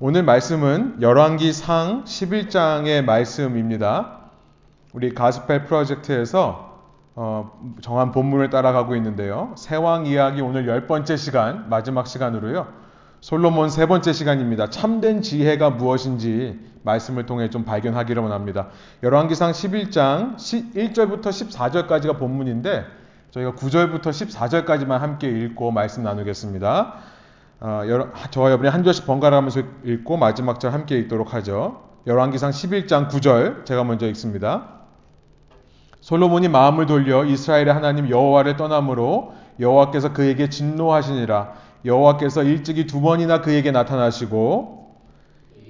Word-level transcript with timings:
오늘 0.00 0.24
말씀은 0.24 0.96
열왕기 1.00 1.52
상 1.52 2.02
11장의 2.02 3.04
말씀입니다. 3.04 4.22
우리 4.92 5.14
가스펠 5.14 5.66
프로젝트에서 5.66 6.82
어, 7.14 7.52
정한 7.80 8.10
본문을 8.10 8.50
따라가고 8.50 8.96
있는데요. 8.96 9.54
세왕 9.56 10.06
이야기 10.06 10.40
오늘 10.40 10.66
열 10.66 10.88
번째 10.88 11.16
시간, 11.16 11.70
마지막 11.70 12.08
시간으로요. 12.08 12.66
솔로몬 13.20 13.70
세 13.70 13.86
번째 13.86 14.12
시간입니다. 14.12 14.68
참된 14.68 15.22
지혜가 15.22 15.70
무엇인지 15.70 16.58
말씀을 16.82 17.26
통해 17.26 17.48
좀 17.48 17.64
발견하기를 17.64 18.20
원합니다. 18.20 18.70
열왕기상 19.04 19.52
11장 19.52 20.34
1절부터 20.34 21.26
14절까지가 21.28 22.18
본문인데 22.18 22.84
저희가 23.30 23.52
9절부터 23.52 24.08
14절까지만 24.08 24.98
함께 24.98 25.28
읽고 25.28 25.70
말씀 25.70 26.02
나누겠습니다. 26.02 27.13
어, 27.60 27.82
저와 28.30 28.48
여러분이 28.48 28.70
한 28.70 28.84
절씩 28.84 29.06
번갈아 29.06 29.36
가면서 29.36 29.62
읽고 29.84 30.16
마지막 30.16 30.60
절 30.60 30.72
함께 30.72 30.98
읽도록 30.98 31.34
하죠. 31.34 31.82
열왕기상 32.06 32.50
11장 32.50 33.08
9절 33.08 33.64
제가 33.64 33.84
먼저 33.84 34.06
읽습니다. 34.08 34.74
솔로몬이 36.00 36.48
마음을 36.48 36.84
돌려 36.84 37.24
이스라엘의 37.24 37.72
하나님 37.72 38.10
여호와를 38.10 38.56
떠남으로 38.56 39.32
여호와께서 39.58 40.12
그에게 40.12 40.50
진노하시니라 40.50 41.54
여호와께서 41.86 42.42
일찍이 42.42 42.86
두 42.86 43.00
번이나 43.00 43.40
그에게 43.40 43.70
나타나시고 43.70 44.84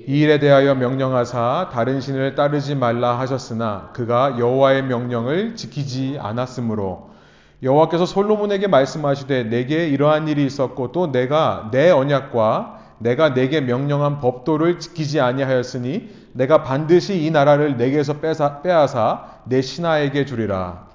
이 0.08 0.20
일에 0.20 0.40
대하여 0.40 0.74
명령하사 0.74 1.70
다른 1.72 2.00
신을 2.00 2.34
따르지 2.34 2.74
말라 2.74 3.18
하셨으나 3.20 3.90
그가 3.92 4.36
여호와의 4.38 4.82
명령을 4.82 5.54
지키지 5.54 6.18
않았으므로 6.20 7.13
여호와께서 7.62 8.06
솔로몬에게 8.06 8.66
말씀하시되 8.66 9.44
내게 9.44 9.88
이러한 9.88 10.28
일이 10.28 10.44
있었고 10.44 10.92
또 10.92 11.12
내가 11.12 11.68
내 11.70 11.90
언약과 11.90 12.80
내가 12.98 13.34
내게 13.34 13.60
명령한 13.60 14.20
법도를 14.20 14.78
지키지 14.78 15.20
아니하였으니 15.20 16.08
내가 16.32 16.62
반드시 16.62 17.24
이 17.24 17.30
나라를 17.30 17.76
내게서 17.76 18.14
빼사, 18.14 18.62
빼앗아 18.62 19.40
내 19.44 19.60
신하에게 19.62 20.24
주리라. 20.24 20.86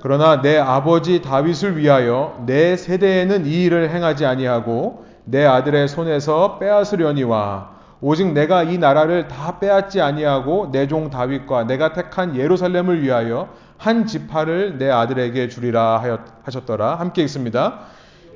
그러나 0.00 0.42
내 0.42 0.58
아버지 0.58 1.22
다윗을 1.22 1.78
위하여 1.78 2.42
내 2.46 2.76
세대에는 2.76 3.46
이 3.46 3.64
일을 3.64 3.90
행하지 3.90 4.26
아니하고 4.26 5.06
내 5.24 5.44
아들의 5.46 5.88
손에서 5.88 6.58
빼앗으려니와 6.58 7.72
오직 8.02 8.32
내가 8.34 8.64
이 8.64 8.76
나라를 8.76 9.28
다 9.28 9.58
빼앗지 9.58 10.02
아니하고 10.02 10.70
내 10.72 10.86
종 10.86 11.08
다윗과 11.08 11.64
내가 11.64 11.94
택한 11.94 12.36
예루살렘을 12.36 13.02
위하여 13.02 13.48
한 13.76 14.06
지파를 14.06 14.78
내 14.78 14.90
아들에게 14.90 15.48
주리라 15.48 16.02
하셨더라. 16.42 16.96
함께 16.96 17.22
읽습니다. 17.22 17.80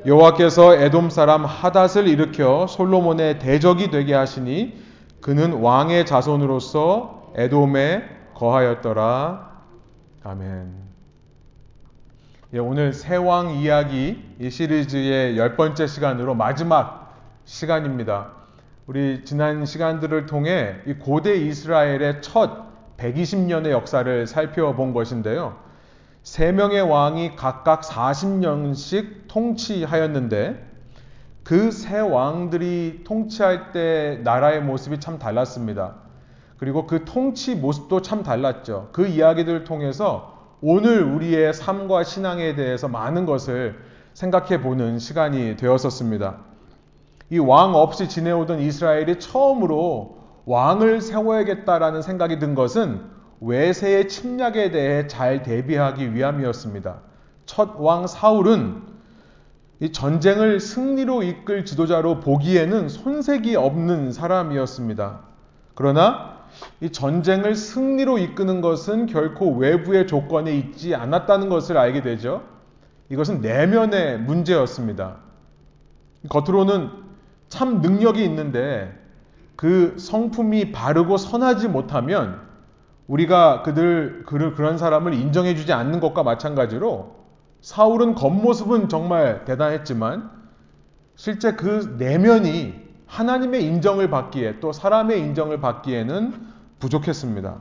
여호와께서 0.06 0.77
에돔 0.77 1.11
사람 1.11 1.45
하닷을 1.45 2.06
일으켜 2.06 2.67
솔로몬의 2.67 3.39
대적이 3.39 3.91
되게 3.91 4.14
하시니 4.14 4.80
그는 5.20 5.55
왕의 5.55 6.06
자손으로서 6.06 7.33
에돔에 7.34 8.05
거하였더라. 8.34 9.48
아멘. 10.25 10.89
예, 12.55 12.58
오늘 12.58 12.92
세왕 12.92 13.50
이야기 13.56 14.25
이 14.41 14.50
시리즈의 14.50 15.36
열 15.36 15.56
번째 15.56 15.86
시간으로 15.86 16.34
마지막 16.34 17.14
시간입니다. 17.45 18.28
우리 18.86 19.23
지난 19.25 19.67
시간들을 19.67 20.27
통해 20.27 20.77
이 20.86 20.95
고대 20.95 21.34
이스라엘의 21.34 22.23
첫 22.23 22.67
120년의 22.99 23.71
역사를 23.71 24.27
살펴본 24.27 24.93
것인데요. 24.93 25.57
세 26.23 26.53
명의 26.53 26.83
왕이 26.83 27.37
각각 27.37 27.83
40년씩 27.83 29.29
통치하였는데 29.29 30.67
그 31.45 31.71
세 31.71 31.99
왕들이 32.01 33.05
통치할 33.05 33.73
때 33.73 34.21
나라의 34.23 34.61
모습이 34.63 35.01
참 35.01 35.19
달랐습니다. 35.19 35.95
그리고 36.59 36.87
그 36.87 37.05
통치 37.07 37.55
모습도 37.55 38.03
참 38.03 38.23
달랐죠. 38.23 38.91
그 38.93 39.07
이야기들을 39.07 39.65
통해서 39.65 40.37
오늘 40.61 41.03
우리의 41.05 41.55
삶과 41.55 42.03
신앙에 42.05 42.55
대해서 42.57 42.89
많은 42.89 43.25
것을 43.27 43.79
생각해 44.13 44.61
보는 44.61 44.98
시간이 44.98 45.57
되었었습니다. 45.57 46.37
이 47.31 47.39
왕 47.39 47.75
없이 47.75 48.08
지내오던 48.08 48.58
이스라엘이 48.61 49.20
처음으로 49.20 50.17
왕을 50.48 51.03
세워야겠다라는 51.03 52.01
생각이 52.01 52.39
든 52.39 52.55
것은 52.55 53.03
외세의 53.41 54.09
침략에 54.09 54.70
대해 54.70 55.07
잘 55.07 55.42
대비하기 55.42 56.14
위함이었습니다. 56.14 57.01
첫 57.45 57.77
왕 57.79 58.07
사울은 58.07 58.83
이 59.81 59.92
전쟁을 59.92 60.58
승리로 60.58 61.23
이끌 61.23 61.67
지도자로 61.67 62.20
보기에는 62.20 62.89
손색이 62.89 63.57
없는 63.57 64.11
사람이었습니다. 64.11 65.20
그러나 65.75 66.39
이 66.81 66.91
전쟁을 66.91 67.55
승리로 67.55 68.17
이끄는 68.19 68.63
것은 68.63 69.05
결코 69.07 69.55
외부의 69.55 70.07
조건에 70.07 70.57
있지 70.57 70.95
않았다는 70.95 71.51
것을 71.51 71.77
알게 71.77 72.01
되죠. 72.01 72.42
이것은 73.11 73.42
내면의 73.42 74.19
문제였습니다. 74.20 75.19
겉으로는 76.31 76.91
참 77.48 77.83
능력이 77.83 78.25
있는데 78.25 78.98
그 79.58 79.96
성품이 79.98 80.70
바르고 80.70 81.17
선하지 81.17 81.67
못하면 81.67 82.42
우리가 83.08 83.63
그들 83.64 84.23
그를 84.24 84.55
그런 84.55 84.79
사람을 84.79 85.14
인정해 85.14 85.57
주지 85.57 85.73
않는 85.73 85.98
것과 85.98 86.23
마찬가지로 86.23 87.17
사울은 87.61 88.14
겉모습은 88.14 88.89
정말 88.89 89.45
대단했지만 89.46 90.30
실제 91.17 91.55
그 91.55 91.96
내면이 91.98 92.73
하나님의 93.07 93.64
인정을 93.64 94.11
받기에 94.11 94.61
또 94.61 94.73
사람의 94.73 95.19
인정을 95.23 95.61
받기에는 95.61 96.35
부족했습니다. 96.79 97.57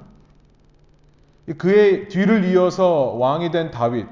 그의 1.57 2.09
뒤를 2.09 2.45
이어서 2.45 3.15
왕이 3.17 3.49
된 3.49 3.71
다윗. 3.71 4.05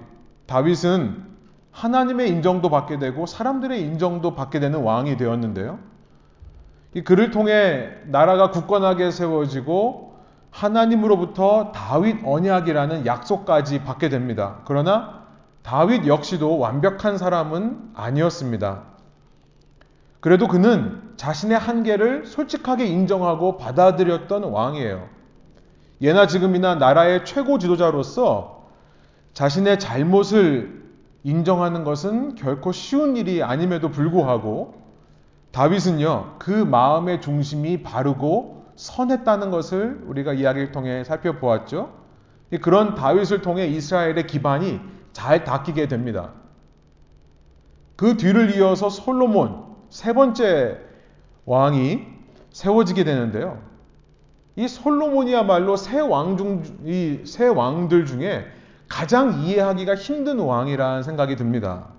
다윗은 0.47 1.23
하나님의 1.69 2.29
인정도 2.29 2.71
받게 2.71 2.97
되고 2.97 3.27
사람들의 3.27 3.79
인정도 3.79 4.33
받게 4.33 4.59
되는 4.59 4.81
왕이 4.81 5.17
되었는데요. 5.17 5.77
이 6.95 7.03
그를 7.03 7.29
통해 7.29 7.89
나라가 8.05 8.51
굳건하게 8.51 9.11
세워지고 9.11 10.15
하나님으로부터 10.49 11.73
다윗 11.73 12.21
언약이라는 12.23 13.05
약속까지 13.05 13.83
받게 13.83 14.07
됩니다. 14.07 14.61
그러나 14.63 15.25
다윗 15.61 16.07
역시도 16.07 16.57
완벽한 16.57 17.17
사람은 17.17 17.91
아니었습니다. 17.95 18.83
그래도 20.21 20.47
그는 20.47 21.01
자신의 21.17 21.59
한계를 21.59 22.25
솔직하게 22.25 22.85
인정하고 22.85 23.57
받아들였던 23.57 24.45
왕이에요. 24.45 25.09
예나 26.01 26.27
지금이나 26.27 26.75
나라의 26.75 27.25
최고 27.25 27.59
지도자로서 27.59 28.69
자신의 29.33 29.79
잘못을 29.79 30.85
인정하는 31.23 31.83
것은 31.83 32.35
결코 32.35 32.71
쉬운 32.71 33.17
일이 33.17 33.43
아님에도 33.43 33.91
불구하고 33.91 34.84
다윗은요, 35.55 36.35
그 36.37 36.51
마음의 36.51 37.21
중심이 37.21 37.81
바르고 37.81 38.65
선했다는 38.75 39.51
것을 39.51 40.01
우리가 40.05 40.33
이야기를 40.33 40.73
통해 40.73 41.05
살펴보았죠. 41.05 41.93
그런 42.61 42.93
다윗을 42.95 43.41
통해 43.41 43.65
이스라엘의 43.65 44.27
기반이 44.27 44.81
잘 45.13 45.45
닦이게 45.45 45.87
됩니다. 45.87 46.31
그 47.95 48.17
뒤를 48.17 48.53
이어서 48.57 48.89
솔로몬 48.89 49.63
세 49.89 50.11
번째 50.11 50.77
왕이 51.45 52.05
세워지게 52.51 53.05
되는데요. 53.05 53.61
이 54.57 54.67
솔로몬이야말로 54.67 55.77
세 55.77 56.01
왕 56.01 56.35
중, 56.35 56.63
이 56.85 57.23
세 57.25 57.47
왕들 57.47 58.05
중에 58.05 58.45
가장 58.89 59.39
이해하기가 59.41 59.95
힘든 59.95 60.37
왕이라는 60.39 61.03
생각이 61.03 61.37
듭니다. 61.37 61.94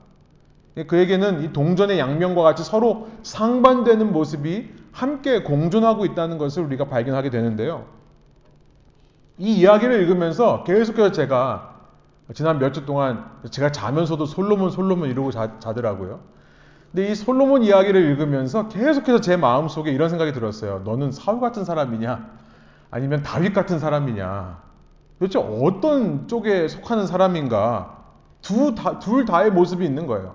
그에게는 0.84 1.42
이 1.42 1.52
동전의 1.52 1.98
양면과 1.98 2.42
같이 2.42 2.62
서로 2.62 3.08
상반되는 3.22 4.12
모습이 4.12 4.70
함께 4.92 5.42
공존하고 5.42 6.04
있다는 6.04 6.38
것을 6.38 6.62
우리가 6.64 6.84
발견하게 6.86 7.30
되는데요. 7.30 7.86
이 9.38 9.54
이야기를 9.54 10.00
읽으면서 10.02 10.64
계속해서 10.64 11.12
제가 11.12 11.74
지난 12.34 12.58
몇 12.58 12.72
주 12.72 12.84
동안 12.84 13.24
제가 13.50 13.72
자면서도 13.72 14.26
솔로몬 14.26 14.70
솔로몬 14.70 15.08
이러고 15.08 15.30
자, 15.30 15.58
자더라고요. 15.60 16.20
근데 16.92 17.10
이 17.10 17.14
솔로몬 17.14 17.62
이야기를 17.62 18.00
읽으면서 18.10 18.68
계속해서 18.68 19.20
제 19.20 19.36
마음속에 19.36 19.90
이런 19.92 20.08
생각이 20.08 20.32
들었어요. 20.32 20.80
너는 20.84 21.12
사울 21.12 21.40
같은 21.40 21.64
사람이냐? 21.64 22.26
아니면 22.90 23.22
다윗 23.22 23.52
같은 23.52 23.78
사람이냐? 23.78 24.58
도대체 25.18 25.38
어떤 25.38 26.28
쪽에 26.28 26.68
속하는 26.68 27.06
사람인가? 27.06 27.96
두, 28.42 28.74
다, 28.74 28.98
둘 28.98 29.24
다의 29.24 29.50
모습이 29.50 29.84
있는 29.84 30.06
거예요. 30.06 30.34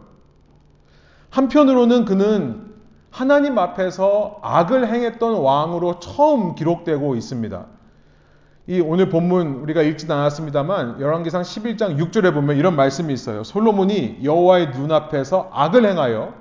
한편으로는 1.32 2.06
그는 2.06 2.72
하나님 3.10 3.58
앞에서 3.58 4.40
악을 4.42 4.88
행했던 4.88 5.34
왕으로 5.34 6.00
처음 6.00 6.56
기록되고 6.56 7.16
있습니다. 7.16 7.66
이 8.68 8.80
오늘 8.80 9.10
본문 9.10 9.56
우리가 9.64 9.82
읽진 9.82 10.12
않았습니다만 10.12 11.02
열왕기상 11.02 11.42
11장 11.42 11.98
6절에 11.98 12.34
보면 12.34 12.58
이런 12.58 12.76
말씀이 12.76 13.12
있어요. 13.12 13.44
솔로몬이 13.44 14.20
여호와의 14.24 14.72
눈앞에서 14.72 15.50
악을 15.52 15.86
행하여 15.86 16.34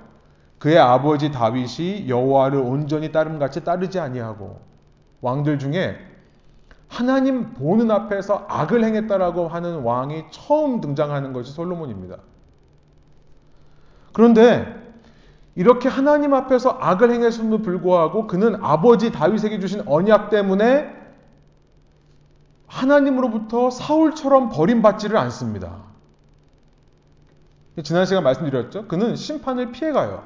그의 0.59 0.79
아버지 0.79 1.33
다윗이 1.33 2.09
여호와를 2.09 2.59
온전히 2.59 3.11
따름같이 3.11 3.65
따르지 3.65 3.99
아니하고 3.99 4.61
왕들 5.23 5.59
중에 5.59 5.97
하나님 6.89 7.55
보는 7.55 7.91
앞에서 7.91 8.47
악을 8.49 8.85
행했다라고 8.85 9.49
하는 9.49 9.83
왕이 9.83 10.25
처음 10.31 10.81
등장하는 10.81 11.33
것이 11.33 11.53
솔로몬입니다. 11.53 12.19
그런데 14.13 14.81
이렇게 15.55 15.89
하나님 15.89 16.33
앞에서 16.35 16.79
악을 16.81 17.11
행했음에도 17.11 17.63
불구하고 17.63 18.27
그는 18.27 18.57
아버지 18.63 19.13
다윗에게 19.13 19.61
주신 19.61 19.83
언약 19.87 20.31
때문에 20.31 20.97
하나님으로부터 22.67 23.71
사울처럼 23.71 24.49
버림받지를 24.51 25.17
않습니다. 25.17 25.83
지난 27.83 28.07
시간 28.07 28.23
말씀드렸죠? 28.25 28.87
그는 28.87 29.17
심판을 29.17 29.73
피해가요. 29.73 30.25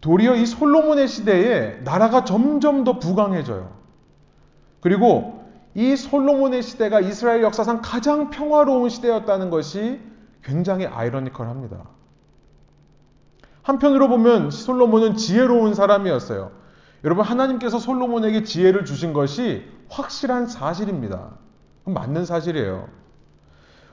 도리어 0.00 0.34
이 0.34 0.44
솔로몬의 0.44 1.08
시대에 1.08 1.80
나라가 1.82 2.24
점점 2.24 2.84
더 2.84 2.98
부강해져요. 2.98 3.72
그리고 4.80 5.44
이 5.74 5.96
솔로몬의 5.96 6.62
시대가 6.62 7.00
이스라엘 7.00 7.42
역사상 7.42 7.80
가장 7.82 8.30
평화로운 8.30 8.88
시대였다는 8.88 9.50
것이 9.50 10.00
굉장히 10.42 10.86
아이러니컬합니다. 10.86 11.84
한편으로 13.62 14.08
보면 14.08 14.50
솔로몬은 14.50 15.16
지혜로운 15.16 15.74
사람이었어요. 15.74 16.52
여러분 17.04 17.24
하나님께서 17.24 17.78
솔로몬에게 17.78 18.42
지혜를 18.42 18.84
주신 18.84 19.12
것이 19.12 19.64
확실한 19.88 20.46
사실입니다. 20.46 21.30
맞는 21.84 22.24
사실이에요. 22.24 22.88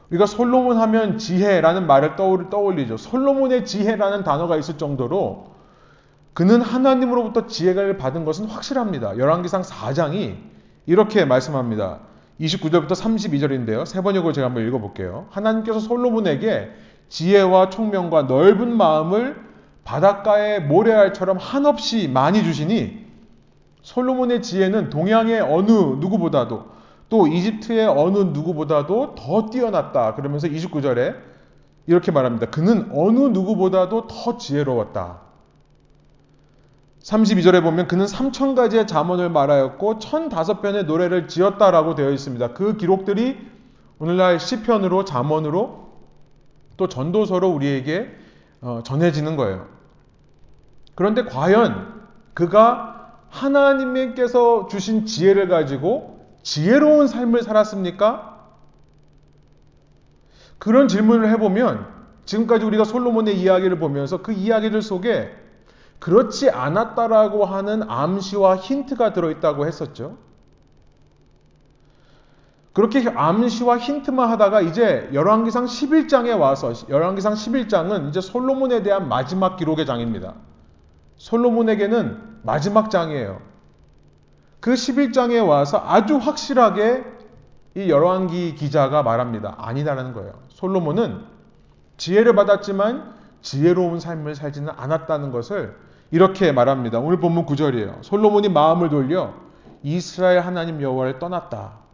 우리가 0.10 0.26
솔로몬 0.26 0.78
하면 0.78 1.18
지혜라는 1.18 1.88
말을 1.88 2.16
떠올리죠. 2.16 2.98
솔로몬의 2.98 3.66
지혜라는 3.66 4.24
단어가 4.24 4.56
있을 4.58 4.78
정도로 4.78 5.56
그는 6.34 6.62
하나님으로부터 6.62 7.48
지혜를 7.48 7.98
받은 7.98 8.26
것은 8.26 8.46
확실합니다. 8.46 9.18
열왕기상 9.18 9.62
4장이 9.62 10.38
이렇게 10.86 11.26
말씀합니다. 11.26 12.00
29절부터 12.40 12.92
32절인데요. 12.92 13.86
세 13.86 14.02
번역을 14.02 14.34
제가 14.34 14.48
한번 14.48 14.68
읽어볼게요. 14.68 15.28
하나님께서 15.30 15.80
솔로몬에게 15.80 16.70
지혜와 17.10 17.70
총명과 17.70 18.24
넓은 18.24 18.76
마음을 18.76 19.38
바닷가의 19.84 20.64
모래알처럼 20.64 21.38
한없이 21.38 22.08
많이 22.08 22.44
주시니 22.44 23.06
솔로몬의 23.84 24.42
지혜는 24.42 24.90
동양의 24.90 25.42
어느 25.42 25.72
누구보다도 25.72 26.66
또 27.08 27.28
이집트의 27.28 27.88
어느 27.88 28.18
누구보다도 28.18 29.16
더 29.16 29.50
뛰어났다. 29.50 30.16
그러면서 30.16 30.48
29절에 30.48 31.16
이렇게 31.86 32.12
말합니다. 32.12 32.48
그는 32.48 32.90
어느 32.94 33.20
누구보다도 33.20 34.08
더 34.08 34.38
지혜로웠다. 34.38 35.25
32절에 37.06 37.62
보면 37.62 37.88
그는 37.88 38.06
3천 38.06 38.56
가지의 38.56 38.88
잠언을 38.88 39.30
말하였고 39.30 40.00
1005편의 40.00 40.86
노래를 40.86 41.28
지었다라고 41.28 41.94
되어 41.94 42.10
있습니다. 42.10 42.54
그 42.54 42.78
기록들이 42.78 43.38
오늘날 44.00 44.40
시편으로 44.40 45.06
잠언으로 45.06 45.86
또 46.78 46.88
전도서로 46.88 47.48
우리에게 47.50 48.10
어, 48.62 48.82
전해지는 48.84 49.36
거예요. 49.36 49.68
그런데 50.96 51.24
과연 51.26 51.94
그가 52.34 53.20
하나님께서 53.30 54.68
주신 54.68 55.06
지혜를 55.06 55.48
가지고 55.48 56.26
지혜로운 56.42 57.08
삶을 57.08 57.44
살았습니까? 57.44 58.50
그런 60.58 60.88
질문을 60.88 61.30
해보면 61.30 61.86
지금까지 62.26 62.66
우리가 62.66 62.84
솔로몬의 62.84 63.40
이야기를 63.40 63.78
보면서 63.78 64.24
그 64.24 64.32
이야기들 64.32 64.82
속에 64.82 65.45
그렇지 66.06 66.52
않았다라고 66.52 67.46
하는 67.46 67.90
암시와 67.90 68.58
힌트가 68.58 69.14
들어있다고 69.14 69.66
했었죠. 69.66 70.20
그렇게 72.74 73.10
암시와 73.10 73.80
힌트만 73.80 74.30
하다가 74.30 74.62
이제 74.62 75.10
열왕기상 75.14 75.66
11장에 75.66 76.40
와서 76.40 76.74
열왕기상 76.90 77.34
11장은 77.34 78.10
이제 78.10 78.22
솔로몬에 78.22 78.84
대한 78.84 79.10
마지막 79.10 79.58
기록의 79.58 79.88
장입니다. 79.88 80.36
솔로몬에게는 81.16 82.42
마지막 82.44 82.92
장이에요. 82.92 83.42
그 84.60 84.76
11장에 84.76 85.44
와서 85.44 85.82
아주 85.84 86.18
확실하게 86.18 87.04
이 87.74 87.90
열왕기 87.90 88.54
기자가 88.54 89.02
말합니다. 89.02 89.56
아니다라는 89.58 90.14
거예요. 90.14 90.34
솔로몬은 90.50 91.24
지혜를 91.98 92.36
받았지만 92.36 93.16
지혜로운 93.42 94.00
삶을 94.00 94.36
살지는 94.36 94.72
않았다는 94.78 95.32
것을 95.32 95.84
이렇게 96.12 96.52
말합니다. 96.52 97.00
오늘 97.00 97.20
본문 97.20 97.46
9절이에요. 97.46 98.04
솔로몬이 98.04 98.50
마음을 98.50 98.90
돌려 98.90 99.34
이스라엘 99.84 100.40
하나님 100.40 100.82
여호와를 100.82 101.20
떠났다. 101.20 101.86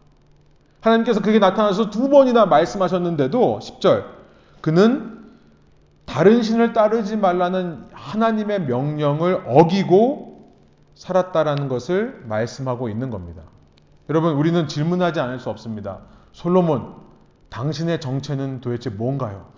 하나님께서 0.81 1.21
그게 1.21 1.39
나타나서 1.39 1.89
두 1.89 2.09
번이나 2.09 2.45
말씀하셨는데도 2.45 3.59
10절 3.61 4.05
그는 4.61 5.19
다른 6.05 6.41
신을 6.41 6.73
따르지 6.73 7.17
말라는 7.17 7.85
하나님의 7.93 8.63
명령을 8.63 9.43
어기고 9.47 10.51
살았다라는 10.95 11.67
것을 11.67 12.23
말씀하고 12.25 12.89
있는 12.89 13.09
겁니다. 13.09 13.43
여러분 14.09 14.33
우리는 14.33 14.67
질문하지 14.67 15.19
않을 15.19 15.39
수 15.39 15.49
없습니다. 15.49 15.99
솔로몬 16.33 16.95
당신의 17.49 18.01
정체는 18.01 18.61
도대체 18.61 18.89
뭔가요? 18.89 19.51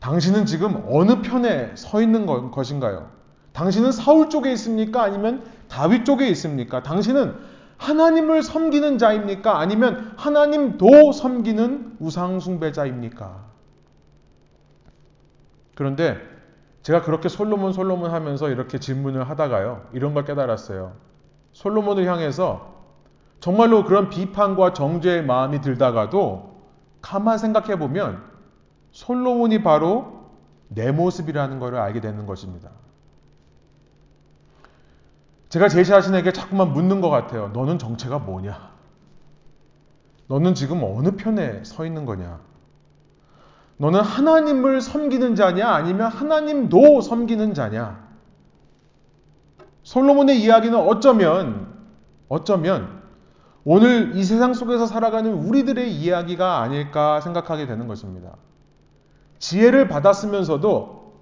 당신은 0.00 0.44
지금 0.44 0.84
어느 0.90 1.22
편에 1.22 1.74
서 1.76 2.02
있는 2.02 2.26
것인가요? 2.50 3.08
당신은 3.54 3.92
사울 3.92 4.28
쪽에 4.30 4.52
있습니까? 4.52 5.02
아니면 5.02 5.44
다윗 5.68 6.04
쪽에 6.04 6.28
있습니까? 6.28 6.82
당신은 6.82 7.34
하나님을 7.78 8.42
섬기는 8.42 8.98
자입니까? 8.98 9.58
아니면 9.58 10.12
하나님도 10.16 11.12
섬기는 11.12 11.96
우상숭배자입니까? 12.00 13.44
그런데 15.76 16.18
제가 16.82 17.02
그렇게 17.02 17.28
솔로몬 17.28 17.72
솔로몬 17.72 18.10
하면서 18.10 18.50
이렇게 18.50 18.78
질문을 18.78 19.28
하다가요. 19.30 19.88
이런 19.92 20.14
걸 20.14 20.24
깨달았어요. 20.24 20.92
솔로몬을 21.52 22.06
향해서 22.06 22.74
정말로 23.38 23.84
그런 23.84 24.10
비판과 24.10 24.72
정죄의 24.72 25.24
마음이 25.24 25.60
들다가도 25.60 26.60
가만 27.00 27.38
생각해 27.38 27.78
보면 27.78 28.22
솔로몬이 28.90 29.62
바로 29.62 30.24
내 30.68 30.90
모습이라는 30.90 31.60
것을 31.60 31.76
알게 31.76 32.00
되는 32.00 32.26
것입니다. 32.26 32.70
제가 35.54 35.68
제 35.68 35.84
자신에게 35.84 36.32
자꾸만 36.32 36.72
묻는 36.72 37.00
것 37.00 37.10
같아요. 37.10 37.48
너는 37.52 37.78
정체가 37.78 38.18
뭐냐? 38.18 38.72
너는 40.26 40.54
지금 40.54 40.82
어느 40.82 41.12
편에 41.12 41.62
서 41.62 41.86
있는 41.86 42.04
거냐? 42.06 42.40
너는 43.76 44.00
하나님을 44.00 44.80
섬기는 44.80 45.36
자냐? 45.36 45.68
아니면 45.68 46.08
하나님도 46.08 47.02
섬기는 47.02 47.54
자냐? 47.54 48.04
솔로몬의 49.84 50.42
이야기는 50.42 50.76
어쩌면, 50.76 51.72
어쩌면 52.28 53.02
오늘 53.62 54.16
이 54.16 54.24
세상 54.24 54.54
속에서 54.54 54.86
살아가는 54.86 55.32
우리들의 55.32 55.94
이야기가 55.94 56.62
아닐까 56.62 57.20
생각하게 57.20 57.66
되는 57.66 57.86
것입니다. 57.86 58.34
지혜를 59.38 59.86
받았으면서도 59.86 61.14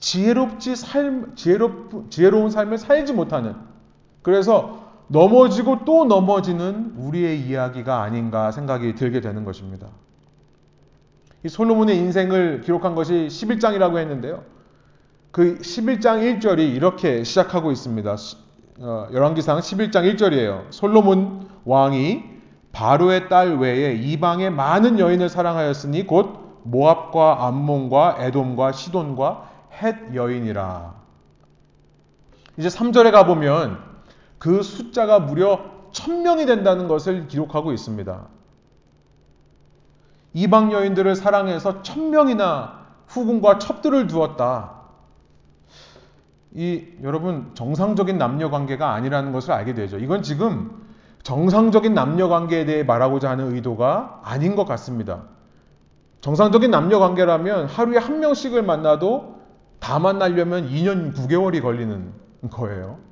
지혜롭지 0.00 0.76
삶, 0.76 1.34
지혜롭, 1.34 2.10
지혜로운 2.10 2.50
삶을 2.50 2.76
살지 2.76 3.14
못하는 3.14 3.69
그래서 4.22 4.80
넘어지고 5.08 5.84
또 5.84 6.04
넘어지는 6.04 6.94
우리의 6.96 7.40
이야기가 7.40 8.02
아닌가 8.02 8.52
생각이 8.52 8.94
들게 8.94 9.20
되는 9.20 9.44
것입니다. 9.44 9.88
이 11.42 11.48
솔로몬의 11.48 11.96
인생을 11.96 12.60
기록한 12.60 12.94
것이 12.94 13.26
11장이라고 13.28 13.98
했는데요. 13.98 14.44
그 15.32 15.58
11장 15.58 16.40
1절이 16.40 16.74
이렇게 16.74 17.24
시작하고 17.24 17.72
있습니다. 17.72 18.16
어, 18.80 19.08
열왕기상 19.12 19.58
11장 19.58 20.14
1절이에요. 20.14 20.66
솔로몬 20.70 21.48
왕이 21.64 22.24
바로의 22.72 23.28
딸 23.28 23.56
외에 23.58 23.94
이방의 23.94 24.50
많은 24.50 24.98
여인을 24.98 25.28
사랑하였으니 25.28 26.06
곧 26.06 26.60
모압과 26.62 27.46
암몬과 27.46 28.16
에돔과 28.20 28.72
시돈과 28.72 29.50
헷 29.82 30.14
여인이라. 30.14 30.94
이제 32.58 32.68
3절에 32.68 33.10
가보면 33.12 33.89
그 34.40 34.62
숫자가 34.62 35.20
무려 35.20 35.60
천명이 35.92 36.46
된다는 36.46 36.88
것을 36.88 37.28
기록하고 37.28 37.72
있습니다. 37.72 38.26
이방 40.32 40.72
여인들을 40.72 41.14
사랑해서 41.14 41.82
천명이나 41.82 42.86
후궁과 43.06 43.58
첩들을 43.58 44.06
두었다. 44.06 44.80
이 46.54 46.84
여러분 47.02 47.50
정상적인 47.54 48.16
남녀 48.16 48.50
관계가 48.50 48.94
아니라는 48.94 49.32
것을 49.32 49.52
알게 49.52 49.74
되죠. 49.74 49.98
이건 49.98 50.22
지금 50.22 50.86
정상적인 51.22 51.92
남녀 51.92 52.28
관계에 52.28 52.64
대해 52.64 52.82
말하고자 52.82 53.28
하는 53.28 53.54
의도가 53.54 54.22
아닌 54.24 54.56
것 54.56 54.64
같습니다. 54.64 55.24
정상적인 56.22 56.70
남녀 56.70 56.98
관계라면 56.98 57.66
하루에 57.66 57.98
한 57.98 58.20
명씩을 58.20 58.62
만나도 58.62 59.38
다 59.80 59.98
만나려면 59.98 60.66
2년 60.70 61.14
9개월이 61.14 61.60
걸리는 61.60 62.12
거예요. 62.50 63.09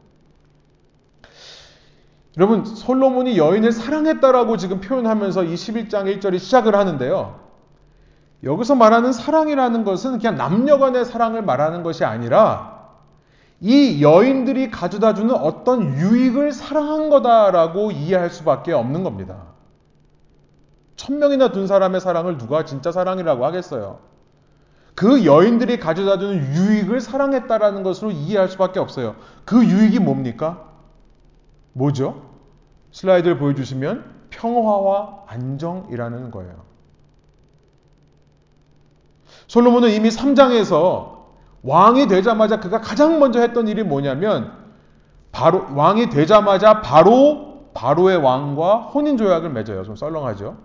여러분, 2.38 2.64
솔로몬이 2.64 3.36
여인을 3.36 3.72
사랑했다라고 3.72 4.56
지금 4.58 4.80
표현하면서 4.80 5.42
이 5.42 5.54
11장 5.54 6.20
1절이 6.20 6.38
시작을 6.38 6.76
하는데요. 6.76 7.40
여기서 8.44 8.76
말하는 8.76 9.12
사랑이라는 9.12 9.82
것은 9.82 10.18
그냥 10.18 10.36
남녀 10.36 10.78
간의 10.78 11.04
사랑을 11.04 11.42
말하는 11.42 11.82
것이 11.82 12.04
아니라 12.04 12.78
이 13.60 14.00
여인들이 14.00 14.70
가져다 14.70 15.14
주는 15.14 15.34
어떤 15.34 15.96
유익을 15.96 16.52
사랑한 16.52 17.10
거다라고 17.10 17.90
이해할 17.90 18.30
수밖에 18.30 18.72
없는 18.72 19.02
겁니다. 19.02 19.48
천 20.94 21.18
명이나 21.18 21.50
둔 21.50 21.66
사람의 21.66 22.00
사랑을 22.00 22.38
누가 22.38 22.64
진짜 22.64 22.92
사랑이라고 22.92 23.44
하겠어요? 23.46 23.98
그 24.94 25.24
여인들이 25.24 25.80
가져다 25.80 26.18
주는 26.18 26.54
유익을 26.54 27.00
사랑했다라는 27.00 27.82
것으로 27.82 28.12
이해할 28.12 28.48
수밖에 28.48 28.78
없어요. 28.78 29.16
그 29.44 29.64
유익이 29.64 29.98
뭡니까? 29.98 30.68
뭐죠? 31.72 32.27
슬라이드를 32.90 33.38
보여주시면 33.38 34.04
평화와 34.30 35.24
안정이라는 35.26 36.30
거예요. 36.30 36.68
솔로몬은 39.46 39.90
이미 39.90 40.08
3장에서 40.08 41.18
왕이 41.62 42.06
되자마자 42.06 42.60
그가 42.60 42.80
가장 42.80 43.18
먼저 43.18 43.40
했던 43.40 43.68
일이 43.68 43.82
뭐냐면 43.82 44.52
바로 45.32 45.66
왕이 45.74 46.10
되자마자 46.10 46.80
바로 46.80 47.68
바로의 47.74 48.16
왕과 48.18 48.78
혼인 48.82 49.16
조약을 49.16 49.50
맺어요. 49.50 49.84
좀 49.84 49.96
썰렁하죠. 49.96 50.56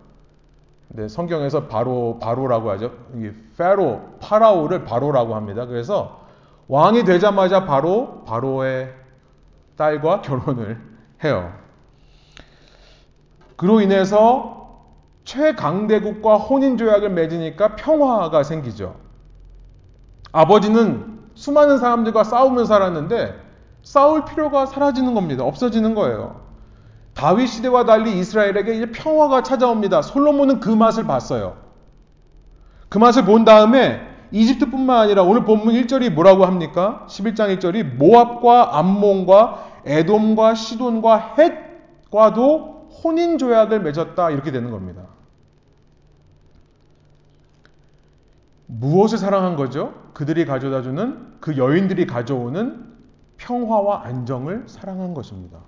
네, 0.89 1.08
성경에서 1.08 1.68
바로 1.68 2.20
바로라고 2.22 2.70
하죠. 2.72 2.92
이 3.15 3.32
페로 3.58 4.01
파라오를 4.20 4.84
바로라고 4.86 5.36
합니다. 5.36 5.65
그래서 5.65 6.22
왕이 6.68 7.03
되자마자 7.03 7.65
바로 7.65 8.24
바로의 8.25 8.94
딸과 9.75 10.22
결혼을 10.22 10.80
해요. 11.24 11.62
그로 13.63 13.79
인해서 13.79 14.82
최강대국과 15.24 16.36
혼인 16.36 16.77
조약을 16.77 17.12
맺으니까 17.12 17.77
평화가 17.77 18.43
생기죠. 18.43 18.96
아버지는 20.34 21.22
수많은 21.34 21.77
사람들과 21.77 22.25
싸우며 22.25 22.65
살았는데 22.65 23.34
싸울 23.82 24.25
필요가 24.25 24.65
사라지는 24.65 25.13
겁니다. 25.13 25.46
없어지는 25.46 25.96
거예요. 25.96 26.41
다윗 27.13 27.48
시대와 27.48 27.86
달리 27.86 28.20
이스라엘에게 28.20 28.75
이제 28.75 28.91
평화가 28.91 29.43
찾아옵니다. 29.43 30.01
솔로몬은 30.01 30.60
그 30.60 30.70
맛을 30.70 31.05
봤어요. 31.05 31.55
그 32.89 32.98
맛을 32.98 33.24
본 33.24 33.46
다음에 33.46 34.01
이집트뿐만 34.32 35.03
아니라 35.03 35.24
오늘 35.24 35.46
본문 35.46 35.74
1절이 35.75 36.10
뭐라고 36.10 36.46
합니까? 36.46 37.05
11장 37.08 37.58
1절이 37.58 37.96
모압과 37.96 38.77
암몬과 38.77 39.67
에돔과 39.86 40.53
시돈과 40.53 41.36
헷과도 41.38 42.74
혼인 43.04 43.38
조약을 43.38 43.82
맺었다 43.82 44.30
이렇게 44.32 44.52
되는 44.52 44.72
겁니다. 44.72 45.04
무엇을 48.68 49.18
사랑한 49.18 49.56
거죠? 49.56 49.94
그들이 50.14 50.46
가져다 50.46 50.82
주는 50.82 51.34
그 51.40 51.58
여인들이 51.58 52.08
가져오는 52.08 52.94
평화와 53.38 54.04
안정을 54.06 54.64
사랑한 54.68 55.14
것입니다. 55.14 55.60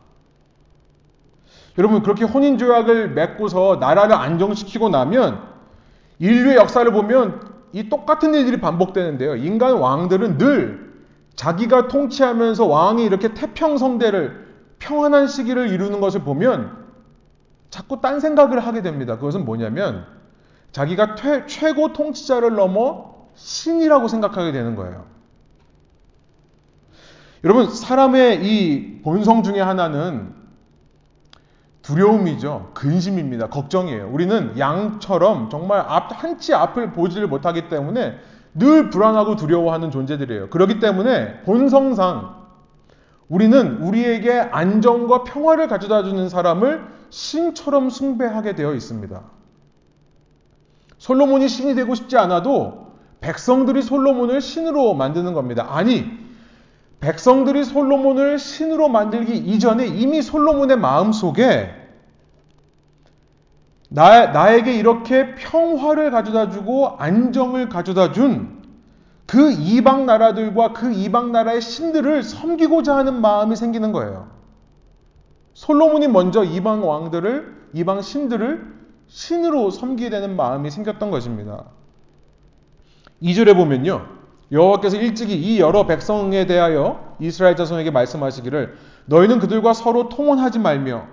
여러분 1.78 2.02
그렇게 2.04 2.24
혼인 2.24 2.58
조약을 2.58 3.10
맺고서 3.12 3.78
나라를 3.80 4.16
안정시키고 4.16 4.90
나면 4.90 5.42
인류의 6.20 6.56
역사를 6.56 6.90
보면 6.92 7.54
이 7.74 7.90
똑같은 7.90 8.34
일들이 8.34 8.62
반복되는데요. 8.62 9.36
인간 9.36 9.74
왕들은 9.74 10.38
늘 10.38 10.94
자기가 11.36 11.90
통치하면서 11.90 12.66
왕이 12.66 13.04
이렇게 13.04 13.34
태평성대를 13.34 14.46
평안한 14.80 15.28
시기를 15.28 15.70
이루는 15.70 16.00
것을 16.00 16.22
보면 16.22 16.85
자꾸 17.76 18.00
딴 18.00 18.22
생각을 18.22 18.62
하게 18.62 18.82
됩니다. 18.82 19.18
그것은 19.18 19.44
뭐냐면 19.44 20.06
자기가 20.72 21.16
퇴, 21.16 21.46
최고 21.46 21.92
통치자를 21.92 22.56
넘어 22.56 23.28
신이라고 23.34 24.08
생각하게 24.08 24.54
되는 24.54 24.78
거예요. 24.78 25.04
여러분 27.44 27.70
사람의 27.70 28.46
이 28.46 29.02
본성 29.02 29.44
중에 29.44 29.60
하나는 29.60 30.34
두려움이죠. 31.82 32.72
근심입니다. 32.74 33.50
걱정이에요. 33.50 34.10
우리는 34.10 34.58
양처럼 34.58 35.50
정말 35.50 35.84
앞, 35.86 36.24
한치 36.24 36.54
앞을 36.54 36.94
보지를 36.94 37.28
못하기 37.28 37.68
때문에 37.68 38.16
늘 38.54 38.90
불안하고 38.90 39.36
두려워하는 39.36 39.92
존재들이에요. 39.92 40.50
그렇기 40.50 40.80
때문에 40.80 41.42
본성상 41.42 42.36
우리는 43.28 43.78
우리에게 43.82 44.32
안정과 44.32 45.26
평화를 45.26 45.68
가져다 45.68 46.04
주는 46.04 46.30
사람을 46.30 46.95
신처럼 47.16 47.90
숭배하게 47.90 48.56
되어 48.56 48.74
있습니다. 48.74 49.22
솔로몬이 50.98 51.48
신이 51.48 51.76
되고 51.76 51.96
싶지 51.96 52.18
않아도 52.18 52.94
백성들이 53.22 53.82
솔로몬을 53.82 54.42
신으로 54.42 54.94
만드는 54.94 55.34
겁니다. 55.34 55.68
아니, 55.70 56.06
백성들이 57.00 57.64
솔로몬을 57.64 58.38
신으로 58.38 58.90
만들기 58.90 59.38
이전에 59.38 59.88
이미 59.88 60.22
솔로몬의 60.22 60.78
마음 60.78 61.12
속에 61.12 61.74
나, 63.90 64.28
나에게 64.28 64.76
이렇게 64.76 65.36
평화를 65.36 66.12
가져다 66.12 66.50
주고 66.50 66.96
안정을 66.98 67.70
가져다 67.70 68.12
준 68.12 68.56
그 69.26 69.52
이방 69.52 70.06
나라들과 70.06 70.74
그 70.74 70.92
이방 70.92 71.32
나라의 71.32 71.62
신들을 71.62 72.24
섬기고자 72.24 72.96
하는 72.96 73.22
마음이 73.22 73.56
생기는 73.56 73.92
거예요. 73.92 74.35
솔로몬이 75.56 76.10
먼저 76.10 76.44
이방 76.44 76.88
왕들을, 76.88 77.70
이방 77.74 78.02
신들을 78.02 78.76
신으로 79.08 79.72
섬기게 79.72 80.10
되는 80.10 80.36
마음이 80.36 80.70
생겼던 80.70 81.10
것입니다. 81.10 81.64
2절에 83.24 83.56
보면요. 83.56 84.06
여호와께서 84.52 84.98
일찍이 84.98 85.34
이 85.34 85.60
여러 85.60 85.88
백성에 85.88 86.46
대하여 86.46 87.16
이스라엘 87.20 87.56
자손에게 87.56 87.90
말씀하시기를 87.90 88.76
너희는 89.06 89.40
그들과 89.40 89.74
서로 89.74 90.10
통혼하지 90.10 90.60
말며 90.60 91.08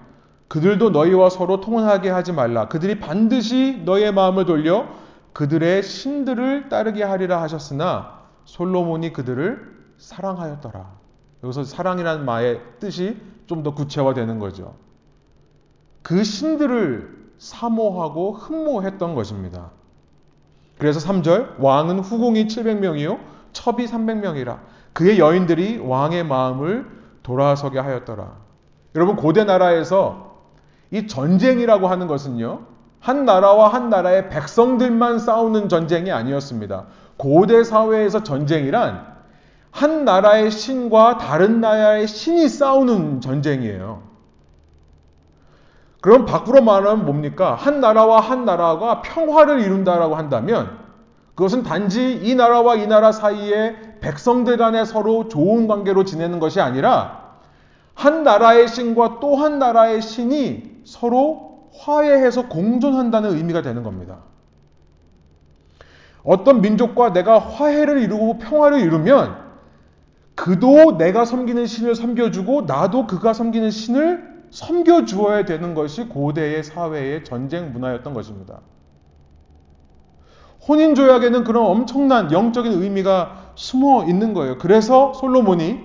그들도 0.48 0.90
너희와 0.90 1.30
서로 1.30 1.60
통혼하게 1.60 2.10
하지 2.10 2.32
말라. 2.32 2.68
그들이 2.68 2.98
반드시 2.98 3.80
너희의 3.84 4.12
마음을 4.12 4.44
돌려 4.44 4.88
그들의 5.32 5.84
신들을 5.84 6.68
따르게 6.68 7.04
하리라 7.04 7.40
하셨으나 7.40 8.22
솔로몬이 8.44 9.12
그들을 9.12 9.72
사랑하였더라. 9.98 10.90
여기서 11.44 11.62
사랑이라는 11.64 12.24
말의 12.24 12.60
뜻이 12.80 13.16
좀 13.52 13.62
더 13.62 13.74
구체화되는 13.74 14.38
거죠. 14.38 14.74
그 16.02 16.24
신들을 16.24 17.22
사모하고 17.38 18.32
흠모했던 18.32 19.14
것입니다. 19.14 19.70
그래서 20.78 21.00
3절 21.00 21.60
왕은 21.60 22.00
후궁이 22.00 22.46
700명이요 22.46 23.18
첩이 23.52 23.86
300명이라 23.86 24.58
그의 24.92 25.18
여인들이 25.18 25.78
왕의 25.78 26.24
마음을 26.24 26.86
돌아서게 27.22 27.78
하였더라. 27.78 28.32
여러분 28.94 29.16
고대 29.16 29.44
나라에서 29.44 30.40
이 30.90 31.06
전쟁이라고 31.06 31.88
하는 31.88 32.06
것은요. 32.06 32.66
한 33.00 33.24
나라와 33.24 33.68
한 33.68 33.90
나라의 33.90 34.30
백성들만 34.30 35.18
싸우는 35.18 35.68
전쟁이 35.68 36.10
아니었습니다. 36.10 36.86
고대 37.16 37.64
사회에서 37.64 38.22
전쟁이란 38.22 39.11
한 39.72 40.04
나라의 40.04 40.50
신과 40.50 41.16
다른 41.18 41.60
나라의 41.60 42.06
신이 42.06 42.48
싸우는 42.48 43.20
전쟁이에요. 43.20 44.02
그럼 46.02 46.26
밖으로 46.26 46.62
말하면 46.62 47.06
뭡니까? 47.06 47.54
한 47.54 47.80
나라와 47.80 48.20
한 48.20 48.44
나라가 48.44 49.02
평화를 49.02 49.60
이룬다라고 49.60 50.14
한다면 50.14 50.78
그것은 51.34 51.62
단지 51.62 52.14
이 52.22 52.34
나라와 52.34 52.74
이 52.76 52.86
나라 52.86 53.12
사이에 53.12 53.98
백성들 54.00 54.58
간에 54.58 54.84
서로 54.84 55.28
좋은 55.28 55.66
관계로 55.66 56.04
지내는 56.04 56.38
것이 56.38 56.60
아니라 56.60 57.36
한 57.94 58.24
나라의 58.24 58.68
신과 58.68 59.20
또 59.20 59.36
한 59.36 59.58
나라의 59.58 60.02
신이 60.02 60.82
서로 60.84 61.70
화해해서 61.78 62.48
공존한다는 62.48 63.30
의미가 63.36 63.62
되는 63.62 63.82
겁니다. 63.82 64.18
어떤 66.24 66.60
민족과 66.60 67.12
내가 67.12 67.38
화해를 67.38 68.02
이루고 68.02 68.38
평화를 68.38 68.80
이루면 68.80 69.41
그도 70.42 70.98
내가 70.98 71.24
섬기는 71.24 71.66
신을 71.66 71.94
섬겨주고 71.94 72.62
나도 72.62 73.06
그가 73.06 73.32
섬기는 73.32 73.70
신을 73.70 74.42
섬겨 74.50 75.04
주어야 75.04 75.44
되는 75.44 75.72
것이 75.72 76.08
고대의 76.08 76.64
사회의 76.64 77.22
전쟁 77.22 77.72
문화였던 77.72 78.12
것입니다. 78.12 78.60
혼인 80.66 80.96
조약에는 80.96 81.44
그런 81.44 81.66
엄청난 81.66 82.32
영적인 82.32 82.72
의미가 82.72 83.52
숨어 83.54 84.06
있는 84.08 84.34
거예요. 84.34 84.58
그래서 84.58 85.12
솔로몬이 85.14 85.78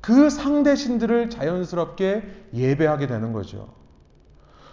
그 0.00 0.30
상대 0.30 0.76
신들을 0.76 1.30
자연스럽게 1.30 2.22
예배하게 2.54 3.08
되는 3.08 3.32
거죠. 3.32 3.66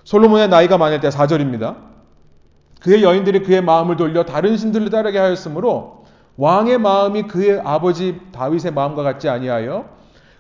솔로몬의 0.04 0.50
나이가 0.50 0.78
많을 0.78 1.00
때 1.00 1.10
4절입니다. 1.10 1.78
그의 2.80 3.02
여인들이 3.02 3.42
그의 3.42 3.64
마음을 3.64 3.96
돌려 3.96 4.24
다른 4.24 4.56
신들을 4.56 4.92
따르게 4.92 5.18
하였으므로 5.18 6.06
왕의 6.40 6.78
마음이 6.78 7.24
그의 7.24 7.60
아버지 7.66 8.22
다윗의 8.32 8.72
마음과 8.72 9.04
같지 9.04 9.28
아니하여 9.28 9.90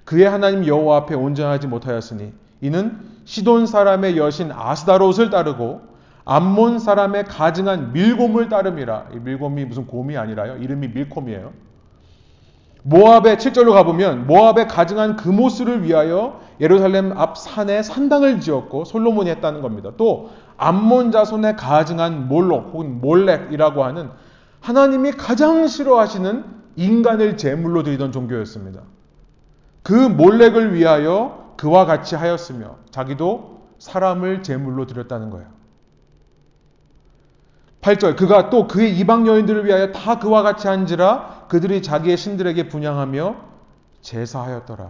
그의 0.06 0.30
하나님 0.30 0.66
여호와 0.66 0.98
앞에 0.98 1.14
온전하지 1.14 1.68
못하였으니 1.68 2.32
이는 2.62 2.98
시돈 3.26 3.68
사람의 3.68 4.18
여신 4.18 4.50
아스다롯을 4.52 5.30
따르고 5.30 5.82
암몬 6.24 6.80
사람의 6.80 7.26
가증한 7.26 7.92
밀곰을 7.92 8.48
따름이라. 8.48 9.08
이 9.14 9.20
밀곰이 9.20 9.66
무슨 9.66 9.88
곰이 9.88 10.16
아니라요. 10.16 10.58
이름이 10.58 10.90
밀콤이에요. 10.90 11.52
모압의 12.84 13.36
7절로 13.36 13.74
가보면 13.74 14.26
모압의 14.26 14.68
가증한 14.70 15.18
금오스를 15.18 15.84
위하여 15.84 16.40
예루살렘 16.62 17.12
앞 17.18 17.38
산에 17.38 17.84
산당을 17.84 18.40
지었고 18.40 18.86
솔로몬이 18.86 19.30
했다는 19.32 19.62
겁니다. 19.62 19.92
또 19.98 20.30
암몬 20.56 21.12
자손의 21.12 21.58
가증한 21.58 22.30
몰록 22.30 22.74
혹은 22.74 23.02
몰렉이라고 23.02 23.84
하는 23.84 24.10
하나님이 24.70 25.14
가장 25.14 25.66
싫어하시는 25.66 26.46
인간을 26.76 27.38
제물로 27.38 27.82
드리던 27.82 28.12
종교였습니다. 28.12 28.82
그 29.82 29.94
몰렉을 29.94 30.76
위하여 30.76 31.56
그와 31.58 31.86
같이 31.86 32.16
하였으며 32.16 32.76
자기도 32.92 33.62
사람을 33.80 34.44
제물로 34.44 34.86
드렸다는 34.86 35.32
거예요. 35.32 35.48
8절 37.82 38.16
그가 38.16 38.52
또 38.52 38.68
그의 38.68 38.96
이방 39.00 39.26
여인들을 39.26 39.66
위하여 39.66 39.92
다 39.92 40.20
그와 40.20 40.44
같이 40.44 40.68
한지라 40.68 41.48
그들이 41.50 41.82
자기의 41.82 42.16
신들에게 42.16 42.68
분양하며 42.68 43.38
제사하였더라. 44.02 44.88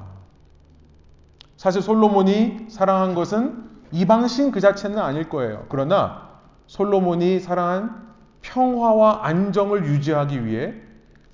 사실 1.56 1.82
솔로몬이 1.82 2.66
사랑한 2.68 3.16
것은 3.16 3.70
이방 3.94 4.28
신 4.28 4.52
그 4.52 4.60
자체는 4.60 5.00
아닐 5.00 5.30
거예요. 5.30 5.68
그러나 5.70 6.32
솔로몬이 6.68 7.40
사랑한 7.40 8.09
평화와 8.42 9.26
안정을 9.26 9.86
유지하기 9.86 10.46
위해 10.46 10.74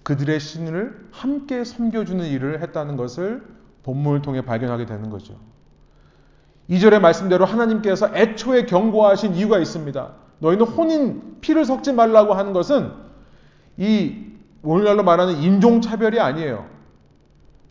그들의 0.04 0.40
신을 0.40 1.08
함께 1.12 1.64
섬겨주는 1.64 2.26
일을 2.26 2.62
했다는 2.62 2.98
것을 2.98 3.44
본문을 3.84 4.22
통해 4.22 4.42
발견하게 4.42 4.86
되는 4.86 5.10
거죠. 5.10 5.36
2절의 6.70 7.00
말씀대로 7.00 7.46
하나님께서 7.46 8.10
애초에 8.16 8.66
경고하신 8.66 9.36
이유가 9.36 9.60
있습니다. 9.60 10.14
너희는 10.40 10.66
혼인 10.66 11.38
피를 11.42 11.66
섞지 11.66 11.94
말라고 11.94 12.34
하는 12.34 12.54
것은 12.54 12.92
이 13.78 14.16
오늘날로 14.64 15.04
말하는 15.04 15.36
인종차별이 15.36 16.20
아니에요. 16.20 16.66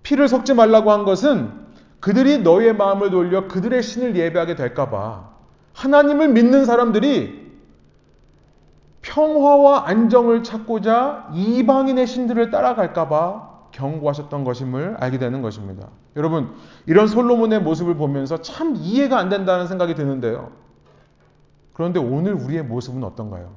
피를 0.03 0.29
섞지 0.29 0.55
말라고 0.55 0.93
한 0.93 1.05
것은 1.05 1.50
그들이 2.00 2.38
너희의 2.38 2.76
마음을 2.76 3.11
돌려 3.11 3.49
그들의 3.49 3.83
신을 3.83 4.17
예배하게 4.17 4.55
될까봐 4.55 5.31
하나님을 5.73 6.29
믿는 6.29 6.64
사람들이 6.67 7.44
평화와 9.14 9.88
안정을 9.88 10.42
찾고자 10.42 11.30
이방인의 11.33 12.06
신들을 12.06 12.50
따라갈까봐 12.50 13.68
경고하셨던 13.71 14.42
것임을 14.42 14.97
알게 14.99 15.18
되는 15.18 15.40
것입니다. 15.40 15.88
여러분, 16.16 16.52
이런 16.87 17.06
솔로몬의 17.06 17.62
모습을 17.62 17.94
보면서 17.94 18.42
참 18.42 18.75
이해가 18.76 19.16
안 19.16 19.28
된다는 19.28 19.68
생각이 19.68 19.94
드는데요. 19.94 20.50
그런데 21.75 22.00
오늘 22.00 22.35
우리의 22.35 22.64
모습은 22.64 23.04
어떤가요? 23.04 23.52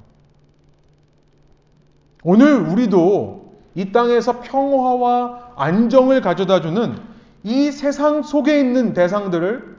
오늘 2.22 2.54
우리도 2.54 3.54
이 3.74 3.90
땅에서 3.90 4.40
평화와 4.40 5.54
안정을 5.56 6.20
가져다 6.20 6.60
주는 6.60 6.96
이 7.42 7.72
세상 7.72 8.22
속에 8.22 8.60
있는 8.60 8.92
대상들을 8.92 9.76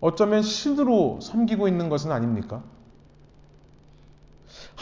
어쩌면 0.00 0.42
신으로 0.42 1.20
섬기고 1.20 1.68
있는 1.68 1.88
것은 1.88 2.10
아닙니까? 2.10 2.62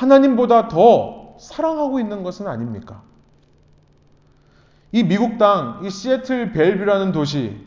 하나님보다 0.00 0.69
더 0.69 1.35
사랑하고 1.38 2.00
있는 2.00 2.23
것은 2.23 2.49
아닙니까? 2.49 3.02
이 4.92 5.02
미국 5.02 5.37
땅, 5.38 5.80
이 5.85 5.90
시애틀 5.90 6.52
벨뷰라는 6.52 7.12
도시, 7.12 7.66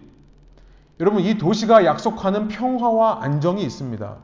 여러분 0.99 1.21
이 1.21 1.37
도시가 1.37 1.85
약속하는 1.85 2.47
평화와 2.47 3.19
안정이 3.21 3.61
있습니다. 3.63 4.15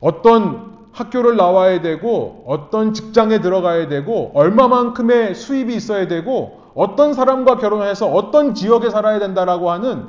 어떤 0.00 0.78
학교를 0.92 1.36
나와야 1.36 1.82
되고 1.82 2.42
어떤 2.46 2.94
직장에 2.94 3.40
들어가야 3.40 3.88
되고 3.88 4.32
얼마만큼의 4.34 5.34
수입이 5.34 5.76
있어야 5.76 6.08
되고 6.08 6.60
어떤 6.74 7.12
사람과 7.14 7.58
결혼해서 7.58 8.10
어떤 8.10 8.54
지역에 8.54 8.90
살아야 8.90 9.18
된다라고 9.18 9.70
하는 9.70 10.08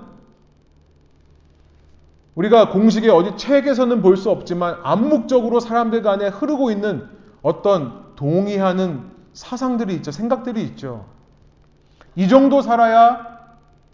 우리가 2.36 2.70
공식에 2.70 3.10
어디 3.10 3.36
책에서는 3.38 4.02
볼 4.02 4.15
수 4.15 4.30
없지만 4.30 4.78
암묵적으로 4.84 5.60
사람들 5.60 6.02
간에 6.02 6.28
흐르고 6.28 6.72
있는 6.72 7.08
어떤 7.41 8.15
동의하는 8.15 9.12
사상들이 9.34 9.94
있죠. 9.96 10.12
생각들이 10.12 10.63
있죠. 10.63 11.06
이 12.15 12.28
정도 12.28 12.62
살아야 12.62 13.26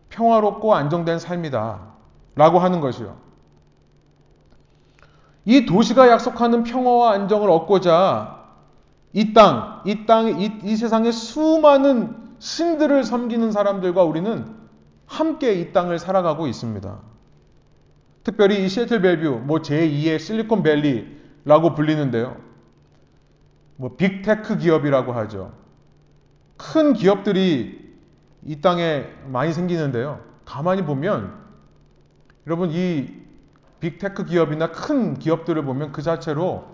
평화롭고 0.09 0.73
안정된 0.75 1.19
삶이다. 1.19 1.79
라고 2.35 2.59
하는 2.59 2.81
것이요. 2.81 3.15
이 5.45 5.65
도시가 5.65 6.09
약속하는 6.09 6.63
평화와 6.63 7.11
안정을 7.13 7.49
얻고자 7.49 8.37
이 9.13 9.33
땅, 9.33 9.81
이 9.85 10.05
땅, 10.05 10.39
이, 10.41 10.51
이 10.63 10.75
세상의 10.75 11.11
수많은 11.11 12.15
신들을 12.39 13.03
섬기는 13.03 13.51
사람들과 13.51 14.03
우리는 14.03 14.55
함께 15.05 15.53
이 15.53 15.71
땅을 15.71 15.97
살아가고 15.99 16.47
있습니다. 16.47 16.99
특별히 18.27 18.65
이 18.65 18.67
시애틀 18.67 19.01
벨뷰, 19.01 19.39
뭐 19.45 19.59
제2의 19.59 20.19
실리콘밸리라고 20.19 21.73
불리는데요. 21.75 22.35
뭐 23.77 23.95
빅테크 23.95 24.57
기업이라고 24.57 25.13
하죠. 25.13 25.53
큰 26.57 26.91
기업들이 26.91 27.95
이 28.43 28.59
땅에 28.59 29.05
많이 29.27 29.53
생기는데요. 29.53 30.19
가만히 30.43 30.83
보면 30.83 31.37
여러분 32.47 32.69
이 32.73 33.07
빅테크 33.79 34.25
기업이나 34.25 34.73
큰 34.73 35.17
기업들을 35.17 35.63
보면 35.63 35.93
그 35.93 36.01
자체로 36.01 36.65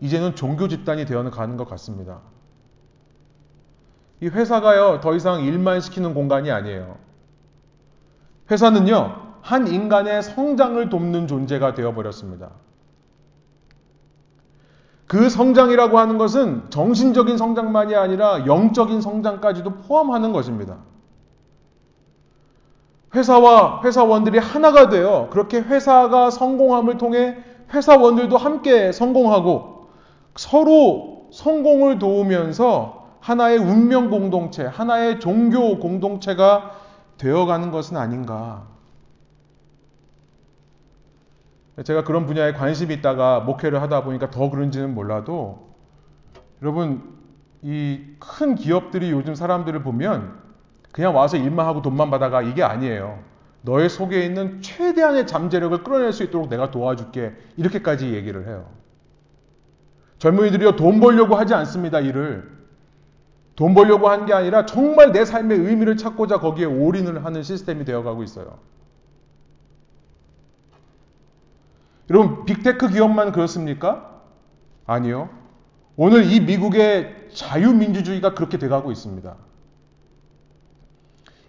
이제는 0.00 0.34
종교 0.34 0.68
집단이 0.68 1.06
되어 1.06 1.30
가는 1.30 1.56
것 1.56 1.66
같습니다. 1.70 2.20
이 4.20 4.28
회사가요, 4.28 5.00
더 5.00 5.14
이상 5.14 5.42
일만 5.42 5.80
시키는 5.80 6.12
공간이 6.12 6.50
아니에요. 6.50 6.98
회사는요, 8.50 9.21
한 9.42 9.66
인간의 9.66 10.22
성장을 10.22 10.88
돕는 10.88 11.26
존재가 11.26 11.74
되어버렸습니다. 11.74 12.50
그 15.06 15.28
성장이라고 15.28 15.98
하는 15.98 16.16
것은 16.16 16.70
정신적인 16.70 17.36
성장만이 17.36 17.94
아니라 17.94 18.46
영적인 18.46 19.02
성장까지도 19.02 19.74
포함하는 19.82 20.32
것입니다. 20.32 20.78
회사와 23.14 23.82
회사원들이 23.84 24.38
하나가 24.38 24.88
되어 24.88 25.28
그렇게 25.30 25.58
회사가 25.58 26.30
성공함을 26.30 26.96
통해 26.96 27.36
회사원들도 27.74 28.38
함께 28.38 28.90
성공하고 28.90 29.88
서로 30.36 31.28
성공을 31.30 31.98
도우면서 31.98 33.02
하나의 33.20 33.58
운명 33.58 34.08
공동체, 34.08 34.64
하나의 34.64 35.20
종교 35.20 35.78
공동체가 35.78 36.72
되어가는 37.18 37.70
것은 37.70 37.96
아닌가. 37.96 38.71
제가 41.84 42.04
그런 42.04 42.26
분야에 42.26 42.52
관심이 42.52 42.94
있다가 42.94 43.40
목회를 43.40 43.80
하다 43.82 44.04
보니까 44.04 44.30
더 44.30 44.50
그런지는 44.50 44.94
몰라도 44.94 45.74
여러분 46.62 47.02
이 47.62 48.00
큰 48.18 48.54
기업들이 48.54 49.10
요즘 49.10 49.34
사람들을 49.34 49.82
보면 49.82 50.40
그냥 50.92 51.14
와서 51.16 51.36
일만 51.36 51.66
하고 51.66 51.82
돈만 51.82 52.10
받아가 52.10 52.42
이게 52.42 52.62
아니에요. 52.62 53.18
너의 53.62 53.88
속에 53.88 54.24
있는 54.24 54.60
최대한의 54.62 55.26
잠재력을 55.26 55.82
끌어낼 55.84 56.12
수 56.12 56.22
있도록 56.24 56.48
내가 56.48 56.70
도와줄게. 56.70 57.34
이렇게까지 57.56 58.12
얘기를 58.14 58.46
해요. 58.48 58.66
젊은이들이요, 60.18 60.76
돈 60.76 61.00
벌려고 61.00 61.36
하지 61.36 61.54
않습니다, 61.54 62.00
일을. 62.00 62.50
돈 63.56 63.74
벌려고 63.74 64.08
한 64.08 64.26
게 64.26 64.32
아니라 64.34 64.66
정말 64.66 65.12
내 65.12 65.24
삶의 65.24 65.58
의미를 65.58 65.96
찾고자 65.96 66.38
거기에 66.38 66.64
올인을 66.64 67.24
하는 67.24 67.42
시스템이 67.42 67.84
되어가고 67.84 68.22
있어요. 68.22 68.58
여러분, 72.12 72.44
빅테크 72.44 72.88
기업만 72.90 73.32
그렇습니까? 73.32 74.20
아니요. 74.84 75.30
오늘 75.96 76.30
이 76.30 76.40
미국의 76.40 77.28
자유민주주의가 77.34 78.34
그렇게 78.34 78.58
돼가고 78.58 78.92
있습니다. 78.92 79.34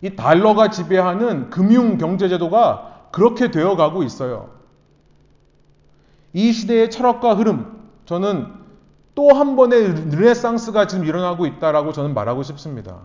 이 0.02 0.16
달러가 0.16 0.70
지배하는 0.70 1.50
금융 1.50 1.98
경제 1.98 2.30
제도가 2.30 3.10
그렇게 3.12 3.52
되어 3.52 3.76
가고 3.76 4.04
있어요. 4.04 4.52
이 6.32 6.54
시대의 6.54 6.90
철학과 6.90 7.36
흐름, 7.36 7.90
저는 8.06 8.48
또 9.16 9.34
한 9.34 9.56
번의 9.56 10.10
르네상스가 10.12 10.88
지금 10.88 11.06
일어나고 11.06 11.46
있다라고 11.46 11.92
저는 11.92 12.14
말하고 12.14 12.42
싶습니다. 12.42 13.00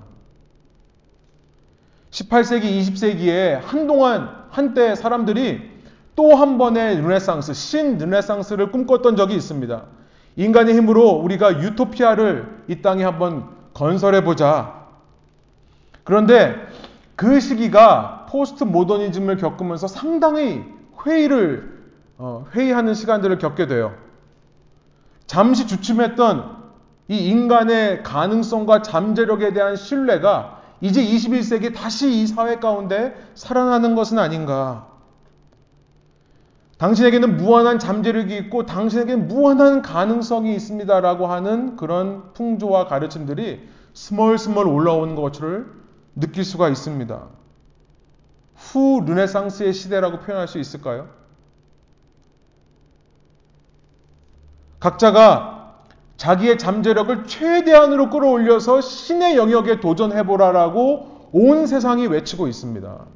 18세기, 2.10 2.62
20세기에 2.80 3.60
한동안, 3.60 4.46
한때 4.48 4.94
사람들이 4.94 5.77
또 6.18 6.34
한 6.34 6.58
번의 6.58 6.96
르네상스, 6.96 7.54
신 7.54 7.96
르네상스를 7.96 8.72
꿈꿨던 8.72 9.14
적이 9.14 9.36
있습니다. 9.36 9.84
인간의 10.34 10.74
힘으로 10.74 11.10
우리가 11.10 11.62
유토피아를 11.62 12.64
이 12.66 12.82
땅에 12.82 13.04
한번 13.04 13.48
건설해 13.72 14.24
보자. 14.24 14.88
그런데 16.02 16.56
그 17.14 17.38
시기가 17.38 18.26
포스트 18.30 18.64
모더니즘을 18.64 19.36
겪으면서 19.36 19.86
상당히 19.86 20.64
회의를 21.06 21.78
어, 22.18 22.44
회의하는 22.52 22.94
시간들을 22.94 23.38
겪게 23.38 23.68
돼요. 23.68 23.94
잠시 25.28 25.68
주춤했던 25.68 26.56
이 27.06 27.28
인간의 27.28 28.02
가능성과 28.02 28.82
잠재력에 28.82 29.52
대한 29.52 29.76
신뢰가 29.76 30.62
이제 30.80 31.00
21세기 31.00 31.72
다시 31.72 32.10
이 32.10 32.26
사회 32.26 32.56
가운데 32.56 33.14
살아나는 33.36 33.94
것은 33.94 34.18
아닌가. 34.18 34.97
당신에게는 36.78 37.36
무한한 37.36 37.78
잠재력이 37.78 38.36
있고 38.38 38.64
당신에게는 38.64 39.28
무한한 39.28 39.82
가능성이 39.82 40.54
있습니다라고 40.54 41.26
하는 41.26 41.76
그런 41.76 42.32
풍조와 42.34 42.86
가르침들이 42.86 43.68
스멀스멀 43.94 44.66
올라오는 44.66 45.16
것을 45.16 45.66
느낄 46.14 46.44
수가 46.44 46.68
있습니다. 46.68 47.20
후 48.54 49.02
르네상스의 49.06 49.72
시대라고 49.72 50.20
표현할 50.20 50.46
수 50.46 50.58
있을까요? 50.58 51.08
각자가 54.78 55.74
자기의 56.16 56.58
잠재력을 56.58 57.26
최대한으로 57.26 58.10
끌어올려서 58.10 58.80
신의 58.80 59.36
영역에 59.36 59.80
도전해보라라고 59.80 61.30
온 61.32 61.66
세상이 61.66 62.06
외치고 62.06 62.46
있습니다. 62.46 63.06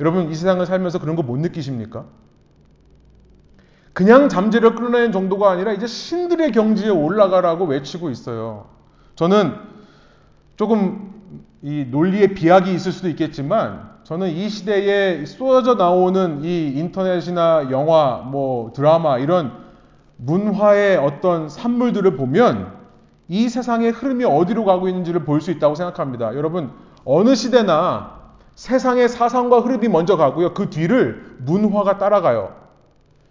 여러분 0.00 0.30
이 0.30 0.34
세상을 0.34 0.64
살면서 0.66 0.98
그런 0.98 1.16
거 1.16 1.22
못 1.22 1.38
느끼십니까? 1.38 2.04
그냥 3.92 4.28
잠재력 4.28 4.74
끌어내는 4.76 5.12
정도가 5.12 5.50
아니라 5.52 5.72
이제 5.72 5.86
신들의 5.86 6.50
경지에 6.52 6.88
올라가라고 6.90 7.64
외치고 7.66 8.10
있어요. 8.10 8.66
저는 9.14 9.54
조금 10.56 11.12
이 11.62 11.86
논리의 11.90 12.34
비약이 12.34 12.74
있을 12.74 12.90
수도 12.92 13.08
있겠지만 13.08 13.94
저는 14.02 14.28
이 14.30 14.48
시대에 14.48 15.24
쏟아져 15.24 15.76
나오는 15.76 16.42
이 16.44 16.72
인터넷이나 16.76 17.68
영화, 17.70 18.16
뭐 18.26 18.72
드라마 18.74 19.18
이런 19.18 19.52
문화의 20.16 20.96
어떤 20.96 21.48
산물들을 21.48 22.16
보면 22.16 22.74
이 23.28 23.48
세상의 23.48 23.92
흐름이 23.92 24.24
어디로 24.24 24.64
가고 24.64 24.88
있는지를 24.88 25.24
볼 25.24 25.40
수 25.40 25.50
있다고 25.52 25.76
생각합니다. 25.76 26.34
여러분 26.34 26.72
어느 27.04 27.34
시대나 27.34 28.23
세상의 28.54 29.08
사상과 29.08 29.60
흐름이 29.60 29.88
먼저 29.88 30.16
가고요. 30.16 30.54
그 30.54 30.70
뒤를 30.70 31.36
문화가 31.38 31.98
따라가요. 31.98 32.54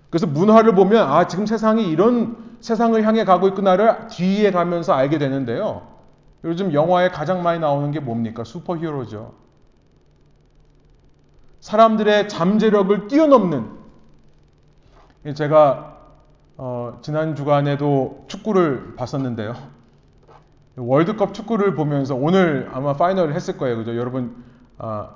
그래서 0.10 0.28
문화를 0.28 0.76
보면 0.76 1.10
아 1.10 1.28
지금 1.28 1.46
세상이 1.46 1.90
이런 1.90 2.38
세상을 2.60 3.02
향해 3.04 3.26
가고 3.26 3.48
있구나를 3.48 4.08
뒤에 4.10 4.52
가면서 4.52 4.94
알게 4.94 5.18
되는데요. 5.18 5.88
요즘 6.44 6.74
영화에 6.74 7.10
가장 7.10 7.42
많이 7.42 7.60
나오는 7.60 7.92
게 7.92 8.00
뭡니까? 8.00 8.44
슈퍼히어로죠. 8.44 9.34
사람들의 11.62 12.28
잠재력을 12.28 13.08
뛰어넘는 13.08 13.70
제가 15.34 15.98
어, 16.58 17.00
지난 17.02 17.36
주간에도 17.36 18.26
축구를 18.28 18.96
봤었는데요. 18.98 19.56
월드컵 20.76 21.34
축구를 21.34 21.76
보면서 21.76 22.16
오늘 22.16 22.70
아마 22.74 22.94
파이널을 22.94 23.34
했을 23.34 23.58
거예요. 23.58 23.78
그죠? 23.78 23.96
여러분 23.96 24.44
아, 24.78 25.16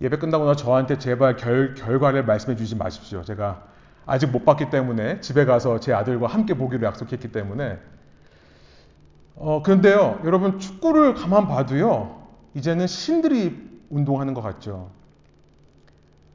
예배 0.00 0.18
끝나고 0.18 0.44
나 0.44 0.54
저한테 0.54 0.98
제발 0.98 1.36
결, 1.36 1.74
결과를 1.74 2.24
말씀해 2.24 2.56
주지 2.56 2.76
마십시오. 2.76 3.22
제가 3.22 3.62
아직 4.04 4.26
못 4.26 4.44
봤기 4.44 4.70
때문에 4.70 5.20
집에 5.20 5.44
가서 5.44 5.78
제 5.80 5.92
아들과 5.92 6.26
함께 6.26 6.54
보기로 6.54 6.86
약속했기 6.86 7.30
때문에 7.30 7.78
어, 9.36 9.62
그런데요, 9.62 10.20
여러분 10.24 10.58
축구를 10.58 11.14
가만 11.14 11.48
봐도요, 11.48 12.22
이제는 12.54 12.86
신들이 12.86 13.58
운동하는 13.90 14.34
것 14.34 14.42
같죠. 14.42 14.90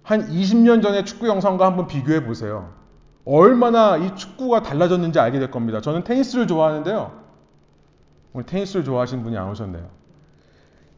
한 0.03 0.27
20년 0.27 0.81
전의 0.81 1.05
축구 1.05 1.27
영상과 1.27 1.65
한번 1.65 1.87
비교해 1.87 2.23
보세요. 2.25 2.73
얼마나 3.25 3.97
이 3.97 4.15
축구가 4.15 4.61
달라졌는지 4.63 5.19
알게 5.19 5.39
될 5.39 5.51
겁니다. 5.51 5.81
저는 5.81 6.05
테니스를 6.05 6.47
좋아하는데요. 6.47 7.11
오늘 8.33 8.45
테니스를 8.45 8.85
좋아하시는 8.85 9.23
분이 9.23 9.37
안 9.37 9.49
오셨네요. 9.49 9.89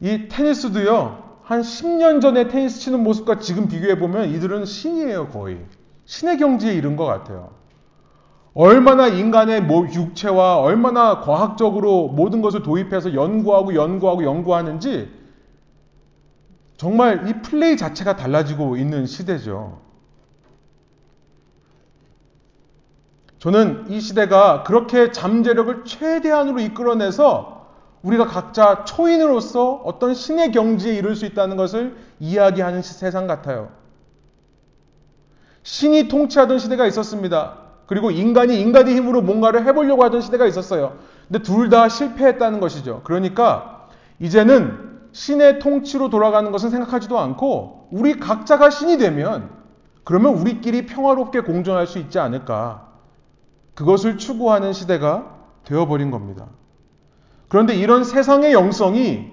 이 0.00 0.28
테니스도요, 0.28 1.29
한 1.50 1.62
10년 1.62 2.20
전에 2.20 2.46
테니스 2.46 2.78
치는 2.78 3.02
모습과 3.02 3.40
지금 3.40 3.66
비교해보면 3.66 4.30
이들은 4.30 4.66
신이에요, 4.66 5.30
거의. 5.30 5.58
신의 6.04 6.38
경지에 6.38 6.74
이른 6.74 6.94
것 6.94 7.06
같아요. 7.06 7.50
얼마나 8.54 9.08
인간의 9.08 9.62
육체와 9.92 10.58
얼마나 10.58 11.18
과학적으로 11.18 12.06
모든 12.06 12.40
것을 12.40 12.62
도입해서 12.62 13.14
연구하고 13.14 13.74
연구하고 13.74 14.22
연구하는지 14.22 15.10
정말 16.76 17.28
이 17.28 17.42
플레이 17.42 17.76
자체가 17.76 18.14
달라지고 18.14 18.76
있는 18.76 19.06
시대죠. 19.06 19.80
저는 23.40 23.86
이 23.90 24.00
시대가 24.00 24.62
그렇게 24.62 25.10
잠재력을 25.10 25.84
최대한으로 25.84 26.60
이끌어내서 26.60 27.59
우리가 28.02 28.26
각자 28.26 28.84
초인으로서 28.84 29.82
어떤 29.84 30.14
신의 30.14 30.52
경지에 30.52 30.94
이룰 30.94 31.14
수 31.16 31.26
있다는 31.26 31.56
것을 31.56 31.96
이야기하는 32.18 32.82
세상 32.82 33.26
같아요. 33.26 33.70
신이 35.62 36.08
통치하던 36.08 36.58
시대가 36.58 36.86
있었습니다. 36.86 37.58
그리고 37.86 38.10
인간이 38.10 38.58
인간의 38.60 38.94
힘으로 38.94 39.20
뭔가를 39.20 39.66
해보려고 39.66 40.04
하던 40.04 40.20
시대가 40.20 40.46
있었어요. 40.46 40.96
근데 41.28 41.42
둘 41.42 41.68
다 41.68 41.88
실패했다는 41.88 42.60
것이죠. 42.60 43.02
그러니까 43.04 43.88
이제는 44.18 45.00
신의 45.12 45.58
통치로 45.58 46.08
돌아가는 46.08 46.50
것은 46.52 46.70
생각하지도 46.70 47.18
않고 47.18 47.88
우리 47.90 48.18
각자가 48.18 48.70
신이 48.70 48.96
되면 48.98 49.50
그러면 50.04 50.34
우리끼리 50.34 50.86
평화롭게 50.86 51.40
공존할 51.40 51.86
수 51.86 51.98
있지 51.98 52.18
않을까. 52.18 52.88
그것을 53.74 54.18
추구하는 54.18 54.72
시대가 54.72 55.36
되어버린 55.64 56.10
겁니다. 56.10 56.46
그런데 57.50 57.74
이런 57.74 58.04
세상의 58.04 58.52
영성이 58.52 59.28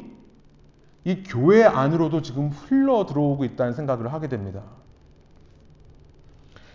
이 1.05 1.23
교회 1.23 1.63
안으로도 1.63 2.23
지금 2.23 2.49
흘러 2.49 3.05
들어오고 3.05 3.45
있다는 3.45 3.73
생각을 3.73 4.11
하게 4.11 4.27
됩니다. 4.27 4.63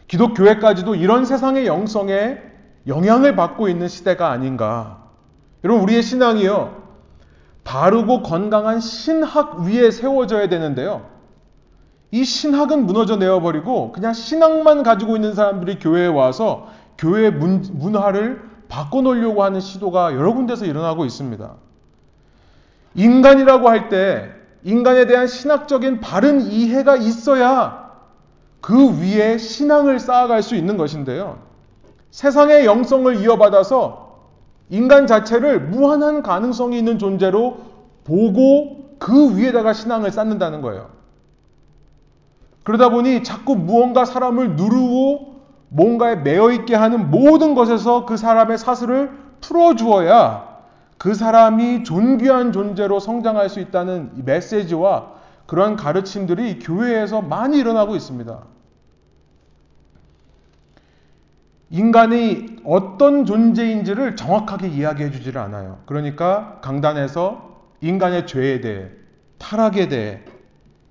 기독교회까지도 0.07 0.95
이런 0.95 1.25
세상의 1.25 1.67
영성에 1.67 2.39
영향을 2.87 3.35
받고 3.35 3.69
있는 3.69 3.89
시대가 3.89 4.31
아닌가. 4.31 5.11
여러분, 5.65 5.83
우리의 5.83 6.03
신앙이요. 6.03 6.81
바르고 7.65 8.23
건강한 8.23 8.79
신학 8.79 9.61
위에 9.63 9.91
세워져야 9.91 10.49
되는데요. 10.49 11.11
이 12.13 12.25
신학은 12.25 12.87
무너져 12.87 13.17
내어버리고 13.17 13.91
그냥 13.91 14.13
신학만 14.13 14.85
가지고 14.85 15.17
있는 15.17 15.35
사람들이 15.35 15.81
교회에 15.81 16.07
와서 16.07 16.69
교회 16.97 17.31
문, 17.31 17.65
문화를 17.73 18.52
바꿔놓으려고 18.73 19.45
하는 19.45 19.61
시도가 19.61 20.15
여러 20.15 20.33
군데서 20.33 20.65
일어나고 20.65 21.05
있습니다. 21.05 21.55
인간이라고 22.95 23.69
할 23.69 23.89
때 23.91 24.31
인간에 24.65 25.07
대한 25.07 25.27
신학적인 25.27 26.01
바른 26.01 26.41
이해가 26.41 26.97
있어야 26.97 27.91
그 28.61 29.01
위에 29.01 29.37
신앙을 29.37 29.99
쌓아갈 29.99 30.43
수 30.43 30.55
있는 30.55 30.77
것인데요. 30.77 31.39
세상의 32.11 32.65
영성을 32.65 33.17
이어받아서 33.17 34.21
인간 34.71 35.07
자체를 35.07 35.61
무한한 35.61 36.23
가능성이 36.23 36.79
있는 36.79 36.99
존재로 36.99 37.59
보고 38.05 38.97
그 38.99 39.37
위에다가 39.37 39.73
신앙을 39.73 40.11
쌓는다는 40.13 40.63
거예요. 40.63 40.89
그러다 42.63 42.89
보니 42.89 43.25
자꾸 43.25 43.57
무언가 43.57 44.05
사람을 44.05 44.57
누르고 44.57 45.32
뭔가에 45.75 46.17
매여 46.17 46.51
있게 46.53 46.75
하는 46.75 47.11
모든 47.11 47.55
것에서 47.55 48.05
그 48.05 48.17
사람의 48.19 48.59
사슬을 48.59 49.11
풀어 49.41 49.75
주어야 49.75 50.53
그 50.99 51.15
사람이 51.15 51.85
존귀한 51.85 52.53
존재로 52.53 53.01
성장할 53.01 53.49
수 53.49 53.59
있다는 53.59 54.25
메시지와 54.25 55.15
그런 55.47 55.77
가르침들이 55.77 56.59
교회에서 56.59 57.23
많이 57.23 57.59
일어나고 57.59 57.97
있습니다. 57.97 58.39
인간이 61.71 62.59
어떤 62.65 63.25
존재인지를 63.25 64.15
정확하게 64.15 64.69
이야기해 64.69 65.11
주지를 65.11 65.41
않아요. 65.41 65.79
그러니까 65.87 66.61
강단에서 66.61 67.61
인간의 67.81 68.27
죄에 68.27 68.61
대해, 68.61 68.91
타락에 69.39 69.89
대해 69.89 70.21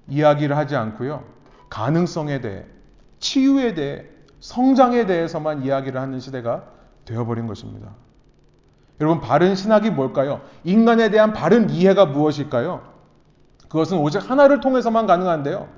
이야기를 0.09 0.57
하지 0.57 0.75
않고요. 0.75 1.23
가능성에 1.69 2.41
대해, 2.41 2.65
치유에 3.19 3.75
대해, 3.75 4.10
성장에 4.41 5.05
대해서만 5.05 5.63
이야기를 5.63 6.01
하는 6.01 6.19
시대가 6.19 6.63
되어버린 7.05 7.47
것입니다. 7.47 7.89
여러분, 8.99 9.21
바른 9.21 9.55
신학이 9.55 9.89
뭘까요? 9.91 10.41
인간에 10.63 11.09
대한 11.09 11.31
바른 11.31 11.69
이해가 11.69 12.07
무엇일까요? 12.07 12.81
그것은 13.69 13.99
오직 13.99 14.29
하나를 14.29 14.59
통해서만 14.59 15.07
가능한데요. 15.07 15.69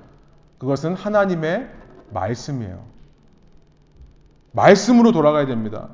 그것은 0.58 0.94
하나님의 0.94 1.70
말씀이에요. 2.10 2.84
말씀으로 4.52 5.12
돌아가야 5.12 5.46
됩니다. 5.46 5.88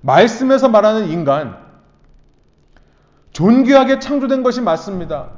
말씀에서 0.00 0.68
말하는 0.68 1.08
인간, 1.08 1.56
존귀하게 3.32 4.00
창조된 4.00 4.42
것이 4.42 4.60
맞습니다. 4.60 5.30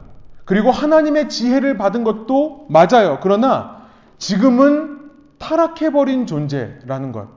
그리고 0.45 0.71
하나님의 0.71 1.29
지혜를 1.29 1.77
받은 1.77 2.05
것도 2.05 2.67
맞아요. 2.69 3.19
그러나 3.23 3.83
지금은 4.19 5.02
타락해버린 5.43 6.27
존재라는 6.27 7.13
것. 7.13 7.29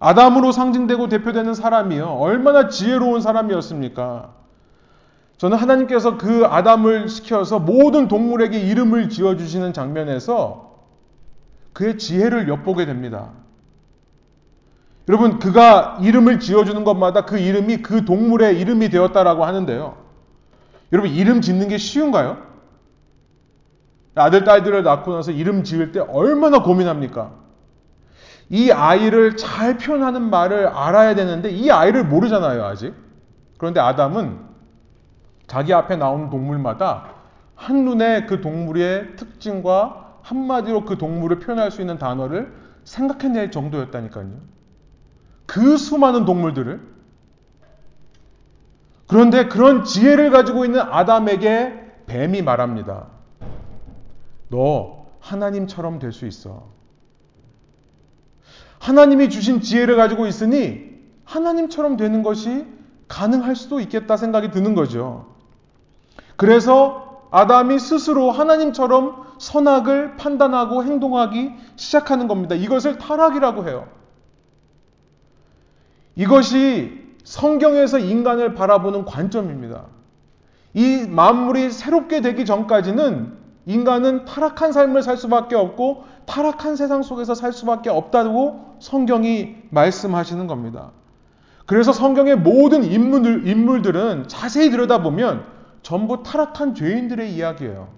아담으로 0.00 0.50
상징되고 0.50 1.08
대표되는 1.08 1.54
사람이요. 1.54 2.06
얼마나 2.06 2.68
지혜로운 2.68 3.20
사람이었습니까? 3.20 4.34
저는 5.38 5.56
하나님께서 5.56 6.18
그 6.18 6.44
아담을 6.44 7.08
시켜서 7.08 7.60
모든 7.60 8.08
동물에게 8.08 8.58
이름을 8.58 9.08
지어주시는 9.08 9.72
장면에서 9.72 10.72
그의 11.72 11.98
지혜를 11.98 12.48
엿보게 12.48 12.84
됩니다. 12.84 13.30
여러분, 15.08 15.38
그가 15.38 15.98
이름을 16.00 16.40
지어주는 16.40 16.82
것마다 16.84 17.24
그 17.24 17.38
이름이 17.38 17.78
그 17.78 18.04
동물의 18.04 18.60
이름이 18.60 18.88
되었다라고 18.88 19.44
하는데요. 19.44 19.96
여러분, 20.92 21.10
이름 21.12 21.40
짓는 21.40 21.68
게 21.68 21.78
쉬운가요? 21.78 22.51
아들, 24.14 24.44
딸들을 24.44 24.82
낳고 24.82 25.14
나서 25.14 25.30
이름 25.30 25.64
지을 25.64 25.92
때 25.92 26.00
얼마나 26.00 26.62
고민합니까? 26.62 27.32
이 28.50 28.70
아이를 28.70 29.36
잘 29.36 29.78
표현하는 29.78 30.28
말을 30.28 30.66
알아야 30.66 31.14
되는데 31.14 31.50
이 31.50 31.70
아이를 31.70 32.04
모르잖아요, 32.04 32.62
아직. 32.64 32.94
그런데 33.56 33.80
아담은 33.80 34.38
자기 35.46 35.72
앞에 35.72 35.96
나오는 35.96 36.28
동물마다 36.28 37.12
한눈에 37.54 38.26
그 38.26 38.40
동물의 38.40 39.16
특징과 39.16 40.18
한마디로 40.22 40.84
그 40.84 40.98
동물을 40.98 41.38
표현할 41.38 41.70
수 41.70 41.80
있는 41.80 41.98
단어를 41.98 42.52
생각해낼 42.84 43.50
정도였다니까요. 43.50 44.28
그 45.46 45.76
수많은 45.76 46.24
동물들을 46.24 46.80
그런데 49.06 49.46
그런 49.48 49.84
지혜를 49.84 50.30
가지고 50.30 50.64
있는 50.64 50.80
아담에게 50.80 51.80
뱀이 52.06 52.42
말합니다. 52.42 53.06
너 54.52 55.06
하나님처럼 55.20 55.98
될 55.98 56.12
수 56.12 56.26
있어. 56.26 56.68
하나님이 58.78 59.30
주신 59.30 59.60
지혜를 59.60 59.96
가지고 59.96 60.26
있으니 60.26 60.90
하나님처럼 61.24 61.96
되는 61.96 62.22
것이 62.22 62.66
가능할 63.08 63.56
수도 63.56 63.80
있겠다 63.80 64.16
생각이 64.16 64.50
드는 64.50 64.74
거죠. 64.74 65.26
그래서 66.36 67.22
아담이 67.30 67.78
스스로 67.78 68.30
하나님처럼 68.30 69.24
선악을 69.38 70.16
판단하고 70.16 70.84
행동하기 70.84 71.52
시작하는 71.76 72.28
겁니다. 72.28 72.54
이것을 72.54 72.98
타락이라고 72.98 73.66
해요. 73.68 73.88
이것이 76.16 77.00
성경에서 77.24 78.00
인간을 78.00 78.54
바라보는 78.54 79.06
관점입니다. 79.06 79.86
이 80.74 81.06
만물이 81.08 81.70
새롭게 81.70 82.20
되기 82.20 82.44
전까지는 82.44 83.41
인간은 83.66 84.24
타락한 84.24 84.72
삶을 84.72 85.02
살 85.02 85.16
수밖에 85.16 85.54
없고 85.54 86.04
타락한 86.26 86.76
세상 86.76 87.02
속에서 87.02 87.34
살 87.34 87.52
수밖에 87.52 87.90
없다고 87.90 88.76
성경이 88.80 89.56
말씀하시는 89.70 90.46
겁니다. 90.46 90.90
그래서 91.66 91.92
성경의 91.92 92.36
모든 92.36 92.82
인물들, 92.84 93.46
인물들은 93.46 94.28
자세히 94.28 94.70
들여다보면 94.70 95.44
전부 95.82 96.22
타락한 96.22 96.74
죄인들의 96.74 97.32
이야기예요. 97.34 97.88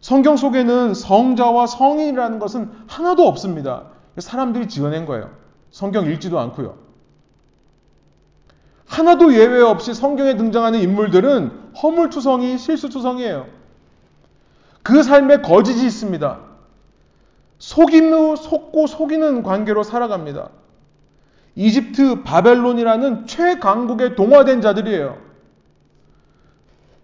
성경 0.00 0.36
속에는 0.36 0.94
성자와 0.94 1.66
성인이라는 1.66 2.38
것은 2.38 2.70
하나도 2.86 3.26
없습니다. 3.26 3.84
사람들이 4.18 4.68
지어낸 4.68 5.04
거예요. 5.04 5.30
성경 5.70 6.06
읽지도 6.06 6.38
않고요. 6.38 6.76
하나도 8.86 9.34
예외 9.34 9.60
없이 9.60 9.92
성경에 9.94 10.36
등장하는 10.36 10.80
인물들은 10.80 11.72
허물투성이, 11.82 12.56
실수투성이에요. 12.56 13.46
그 14.86 15.02
삶에 15.02 15.38
거짓이 15.38 15.84
있습니다. 15.84 16.38
속임으 17.58 18.36
속고 18.36 18.86
속이는 18.86 19.42
관계로 19.42 19.82
살아갑니다. 19.82 20.50
이집트 21.56 22.22
바벨론이라는 22.22 23.26
최강국의 23.26 24.14
동화된 24.14 24.60
자들이에요. 24.60 25.18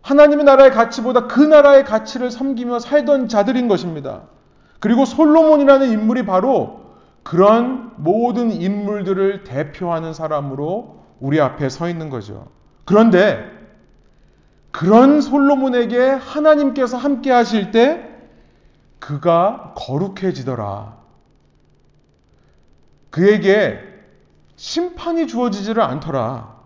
하나님의 0.03 0.45
나라의 0.45 0.71
가치보다 0.71 1.27
그 1.27 1.41
나라의 1.41 1.85
가치를 1.85 2.31
섬기며 2.31 2.79
살던 2.79 3.27
자들인 3.27 3.67
것입니다. 3.67 4.23
그리고 4.79 5.05
솔로몬이라는 5.05 5.91
인물이 5.91 6.25
바로 6.25 6.83
그런 7.25 7.91
모든 7.97 8.53
인물들을 8.53 9.43
대표하는 9.43 10.15
사람으로 10.15 11.01
우리 11.19 11.41
앞에 11.41 11.69
서 11.69 11.89
있는 11.89 12.11
거죠. 12.11 12.47
그런데 12.85 13.62
그런 14.73 15.21
솔로몬에게 15.21 15.99
하나님께서 16.01 16.97
함께 16.97 17.31
하실 17.31 17.71
때 17.71 18.09
그가 18.99 19.75
거룩해지더라. 19.77 20.97
그에게 23.11 23.79
심판이 24.57 25.27
주어지지를 25.27 25.83
않더라. 25.83 26.57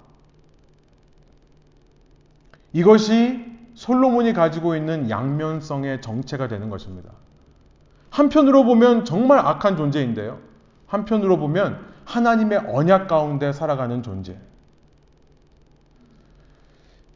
이것이 2.73 3.45
솔로몬이 3.75 4.33
가지고 4.33 4.77
있는 4.77 5.11
양면성의 5.11 6.01
정체가 6.01 6.47
되는 6.47 6.71
것입니다. 6.71 7.11
한편으로 8.11 8.65
보면 8.65 9.05
정말 9.05 9.39
악한 9.41 9.77
존재인데요. 9.77 10.39
한편으로 10.87 11.39
보면 11.39 11.85
하나님의 12.05 12.59
언약 12.69 13.09
가운데 13.09 13.53
살아가는 13.53 14.03
존재. 14.03 14.39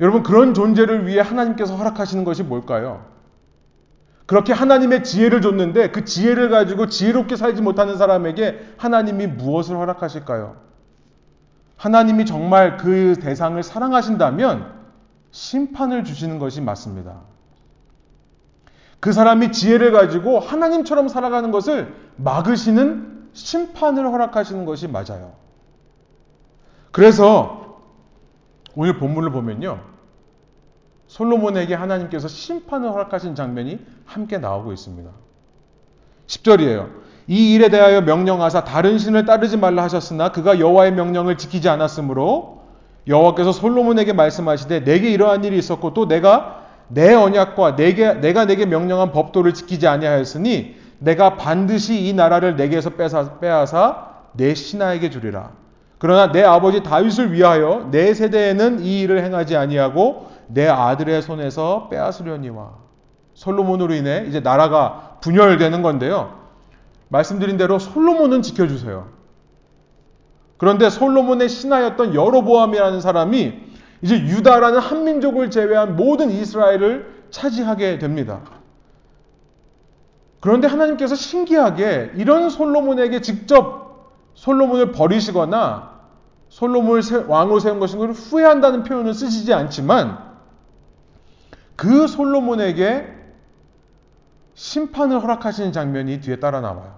여러분, 0.00 0.22
그런 0.22 0.54
존재를 0.54 1.06
위해 1.06 1.20
하나님께서 1.20 1.76
허락하시는 1.76 2.24
것이 2.24 2.42
뭘까요? 2.42 3.04
그렇게 4.30 4.52
하나님의 4.52 5.02
지혜를 5.02 5.42
줬는데 5.42 5.90
그 5.90 6.04
지혜를 6.04 6.50
가지고 6.50 6.86
지혜롭게 6.86 7.34
살지 7.34 7.62
못하는 7.62 7.96
사람에게 7.96 8.74
하나님이 8.76 9.26
무엇을 9.26 9.76
허락하실까요? 9.76 10.56
하나님이 11.76 12.26
정말 12.26 12.76
그 12.76 13.16
대상을 13.20 13.60
사랑하신다면 13.60 14.72
심판을 15.32 16.04
주시는 16.04 16.38
것이 16.38 16.60
맞습니다. 16.60 17.22
그 19.00 19.12
사람이 19.12 19.50
지혜를 19.50 19.90
가지고 19.92 20.38
하나님처럼 20.38 21.08
살아가는 21.08 21.50
것을 21.50 21.92
막으시는 22.16 23.30
심판을 23.32 24.06
허락하시는 24.06 24.64
것이 24.64 24.86
맞아요. 24.88 25.32
그래서 26.92 27.80
오늘 28.76 28.98
본문을 28.98 29.30
보면요. 29.30 29.89
솔로몬에게 31.10 31.74
하나님께서 31.74 32.28
심판을 32.28 32.92
허락하신 32.92 33.34
장면이 33.34 33.80
함께 34.04 34.38
나오고 34.38 34.72
있습니다. 34.72 35.10
10절이에요. 36.28 36.88
이 37.26 37.54
일에 37.54 37.68
대하여 37.68 38.00
명령하사 38.00 38.62
다른 38.62 38.96
신을 38.96 39.24
따르지 39.24 39.56
말라 39.56 39.82
하셨으나 39.82 40.30
그가 40.30 40.60
여호와의 40.60 40.92
명령을 40.92 41.36
지키지 41.36 41.68
않았으므로 41.68 42.62
여호와께서 43.08 43.50
솔로몬에게 43.50 44.12
말씀하시되 44.12 44.84
내게 44.84 45.10
이러한 45.10 45.42
일이 45.42 45.58
있었고 45.58 45.94
또 45.94 46.06
내가 46.06 46.62
내 46.86 47.12
언약과 47.12 47.74
내게, 47.74 48.14
내가 48.14 48.44
내게 48.44 48.64
명령한 48.64 49.10
법도를 49.10 49.52
지키지 49.52 49.88
아니하였으니 49.88 50.76
내가 51.00 51.36
반드시 51.36 52.06
이 52.06 52.12
나라를 52.12 52.54
내게서 52.54 52.90
빼사, 52.90 53.40
빼앗아 53.40 54.10
내 54.34 54.54
신하에게 54.54 55.10
주리라. 55.10 55.50
그러나 55.98 56.30
내 56.30 56.44
아버지 56.44 56.84
다윗을 56.84 57.32
위하여 57.32 57.88
내 57.90 58.14
세대에는 58.14 58.84
이 58.84 59.00
일을 59.00 59.24
행하지 59.24 59.56
아니하고 59.56 60.29
내 60.52 60.66
아들의 60.68 61.22
손에서 61.22 61.88
빼앗으려니와. 61.88 62.72
솔로몬으로 63.34 63.94
인해 63.94 64.24
이제 64.28 64.40
나라가 64.40 65.18
분열되는 65.20 65.82
건데요. 65.82 66.38
말씀드린 67.08 67.56
대로 67.56 67.78
솔로몬은 67.78 68.42
지켜주세요. 68.42 69.08
그런데 70.56 70.90
솔로몬의 70.90 71.48
신하였던 71.48 72.14
여로보암이라는 72.14 73.00
사람이 73.00 73.70
이제 74.02 74.18
유다라는 74.18 74.78
한민족을 74.78 75.50
제외한 75.50 75.96
모든 75.96 76.30
이스라엘을 76.30 77.24
차지하게 77.30 77.98
됩니다. 77.98 78.40
그런데 80.40 80.68
하나님께서 80.68 81.14
신기하게 81.14 82.12
이런 82.16 82.50
솔로몬에게 82.50 83.20
직접 83.20 84.10
솔로몬을 84.34 84.92
버리시거나 84.92 85.90
솔로몬을 86.48 87.02
왕으로 87.28 87.60
세운 87.60 87.78
것인 87.78 88.00
후회한다는 88.10 88.84
표현을 88.84 89.14
쓰시지 89.14 89.52
않지만 89.52 90.29
그 91.80 92.06
솔로몬에게 92.06 93.08
심판을 94.52 95.22
허락하시는 95.22 95.72
장면이 95.72 96.20
뒤에 96.20 96.36
따라 96.36 96.60
나와요. 96.60 96.96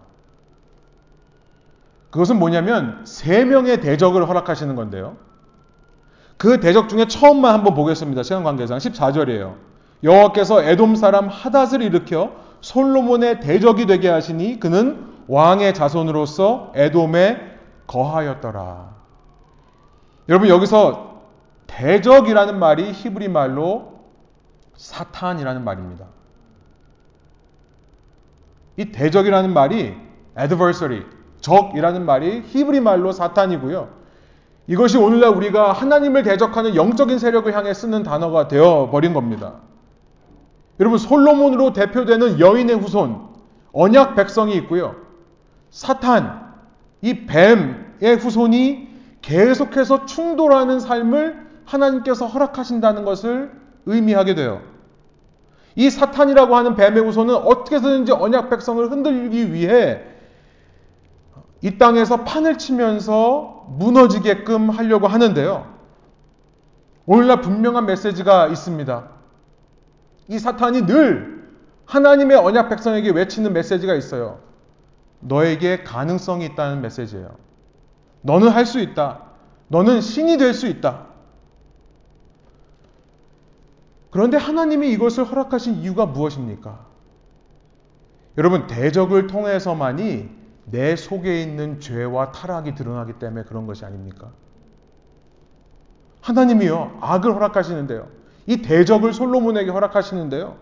그것은 2.11 2.41
뭐냐면 2.41 3.03
세 3.05 3.45
명의 3.45 3.81
대적을 3.81 4.29
허락하시는 4.29 4.75
건데요. 4.75 5.19
그 6.37 6.59
대적 6.59 6.89
중에 6.89 7.07
처음만 7.07 7.55
한번 7.55 7.75
보겠습니다. 7.75 8.25
시간 8.25 8.43
관계상 8.43 8.79
14절이에요. 8.79 9.55
여호와께서 10.03 10.65
에돔 10.65 10.97
사람 10.97 11.29
하닷을 11.29 11.81
일으켜 11.81 12.33
솔로몬의 12.61 13.39
대적이 13.39 13.87
되게 13.87 14.09
하시니 14.09 14.59
그는 14.59 15.07
왕의 15.29 15.75
자손으로서 15.75 16.73
에돔에 16.75 17.37
거하였더라. 17.87 18.97
여러분 20.29 20.49
여기서 20.49 21.23
대적이라는 21.69 22.59
말이 22.59 22.91
히브리 22.91 23.29
말로 23.29 23.92
사탄이라는 24.77 25.65
말입니다. 25.65 26.07
이 28.77 28.87
대적이라는 28.87 29.53
말이 29.53 29.95
adversary, 30.39 31.03
적이라는 31.41 32.05
말이 32.05 32.43
히브리 32.47 32.81
말로 32.81 33.13
사탄이고요. 33.13 33.89
이것이 34.67 34.97
오늘날 34.97 35.31
우리가 35.31 35.73
하나님을 35.73 36.23
대적하는 36.23 36.75
영적인 36.75 37.19
세력을 37.19 37.53
향해 37.55 37.75
쓰는 37.75 38.03
단어가 38.03 38.49
되어 38.49 38.89
버린 38.91 39.13
겁니다. 39.13 39.57
여러분 40.81 40.99
솔로몬으로 40.99 41.73
대표되는 41.73 42.41
여인의 42.41 42.77
후손 42.77 43.29
언약 43.73 44.15
백성이 44.17 44.57
있고요. 44.57 44.97
사탄 45.71 46.53
이 47.01 47.27
뱀의 47.27 48.17
후손이 48.19 48.89
계속해서 49.21 50.07
충돌하는 50.07 50.81
삶을 50.81 51.47
하나님께서 51.65 52.27
허락하신다는 52.27 53.05
것을 53.05 53.62
의미하게 53.87 54.35
돼요. 54.35 54.63
이 55.75 55.89
사탄이라고 55.89 56.55
하는 56.55 56.77
뱀의 56.77 57.03
후손은 57.03 57.35
어떻게 57.35 57.77
해서든지 57.77 58.13
언약 58.13 58.51
백성을 58.51 58.91
흔들기 58.91 59.53
위해 59.53 60.03
이 61.63 61.79
땅에서 61.79 62.25
판을 62.25 62.59
치면서 62.59 63.67
무너지게끔 63.79 64.71
하려고 64.71 65.07
하는데요. 65.07 65.73
오늘날 67.07 67.41
분명한 67.41 67.87
메시지가 67.87 68.49
있습니다. 68.49 69.05
이 70.29 70.39
사탄이 70.39 70.87
늘 70.87 71.49
하나님의 71.87 72.37
언약 72.37 72.69
백성에게 72.69 73.11
외치는 73.11 73.53
메시지가 73.53 73.95
있어요. 73.95 74.41
너에게 75.21 75.83
가능성이 75.85 76.47
있다는 76.47 76.81
메시지예요. 76.83 77.37
너는 78.23 78.49
할 78.49 78.67
수 78.67 78.81
있다. 78.81 79.23
너는 79.69 80.01
신이 80.01 80.37
될 80.39 80.53
수 80.55 80.67
있다. 80.67 81.07
그런데 84.13 84.37
하나님이 84.37 84.93
이것을 84.93 85.25
허락하신 85.25 85.77
이유가 85.77 86.05
무엇입니까? 86.05 86.85
여러분, 88.37 88.67
대적을 88.67 89.27
통해서만이 89.27 90.29
내 90.67 90.97
속에 90.97 91.43
있는 91.43 91.81
죄와 91.81 92.31
타락이 92.31 92.75
드러나기 92.75 93.15
때문에 93.15 93.45
그런 93.45 93.67
것이 93.67 93.87
아닙니까? 93.87 94.31
하나님이요, 96.21 96.99
악을 97.01 97.35
허락하시는데요. 97.35 98.07
이 98.47 98.59
대적을 98.59 99.15
솔로몬에게 99.15 99.71
허락하시는데요. 99.71 100.57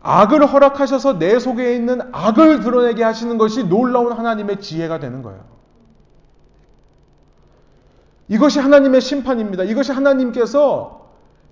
악을 0.00 0.46
허락하셔서 0.46 1.18
내 1.18 1.40
속에 1.40 1.74
있는 1.74 2.00
악을 2.12 2.60
드러내게 2.60 3.02
하시는 3.02 3.36
것이 3.36 3.64
놀라운 3.64 4.12
하나님의 4.12 4.60
지혜가 4.60 5.00
되는 5.00 5.22
거예요. 5.22 5.44
이것이 8.28 8.60
하나님의 8.60 9.00
심판입니다. 9.00 9.64
이것이 9.64 9.90
하나님께서 9.90 10.97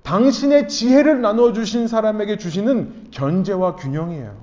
당신의 0.06 0.68
지혜를 0.68 1.20
나누어 1.20 1.52
주신 1.52 1.88
사람에게 1.88 2.38
주시는 2.38 3.08
견제와 3.10 3.74
균형이에요. 3.74 4.36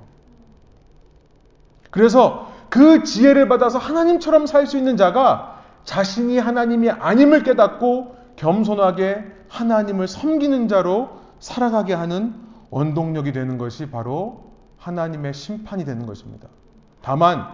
그래서 1.90 2.52
그 2.68 3.02
지혜를 3.02 3.48
받아서 3.48 3.78
하나님처럼 3.78 4.46
살 4.46 4.66
수 4.66 4.76
있는 4.76 4.98
자가 4.98 5.62
자신이 5.84 6.38
하나님이 6.38 6.90
아님을 6.90 7.44
깨닫고 7.44 8.14
겸손하게 8.36 9.24
하나님을 9.48 10.06
섬기는 10.06 10.68
자로 10.68 11.08
살아가게 11.38 11.94
하는 11.94 12.34
원동력이 12.68 13.32
되는 13.32 13.56
것이 13.56 13.90
바로 13.90 14.52
하나님의 14.76 15.32
심판이 15.32 15.86
되는 15.86 16.04
것입니다. 16.04 16.48
다만 17.00 17.46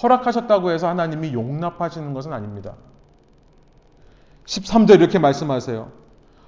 허락하셨다고 0.00 0.70
해서 0.70 0.88
하나님이 0.88 1.32
용납하시는 1.32 2.14
것은 2.14 2.32
아닙니다. 2.32 2.74
13절 4.44 5.00
이렇게 5.00 5.18
말씀하세요. 5.18 6.03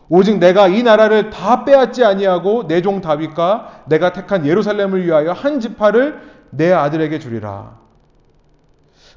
오직 0.09 0.38
내가 0.38 0.69
이 0.69 0.83
나라를 0.83 1.31
다 1.31 1.64
빼앗지 1.64 2.05
아니하고 2.05 2.69
내 2.69 2.81
종 2.81 3.01
다윗과 3.01 3.85
내가 3.87 4.12
택한 4.12 4.47
예루살렘을 4.47 5.05
위하여 5.05 5.33
한 5.33 5.59
지파를 5.61 6.21
내 6.51 6.73
아들에게 6.73 7.19
주리라. 7.19 7.79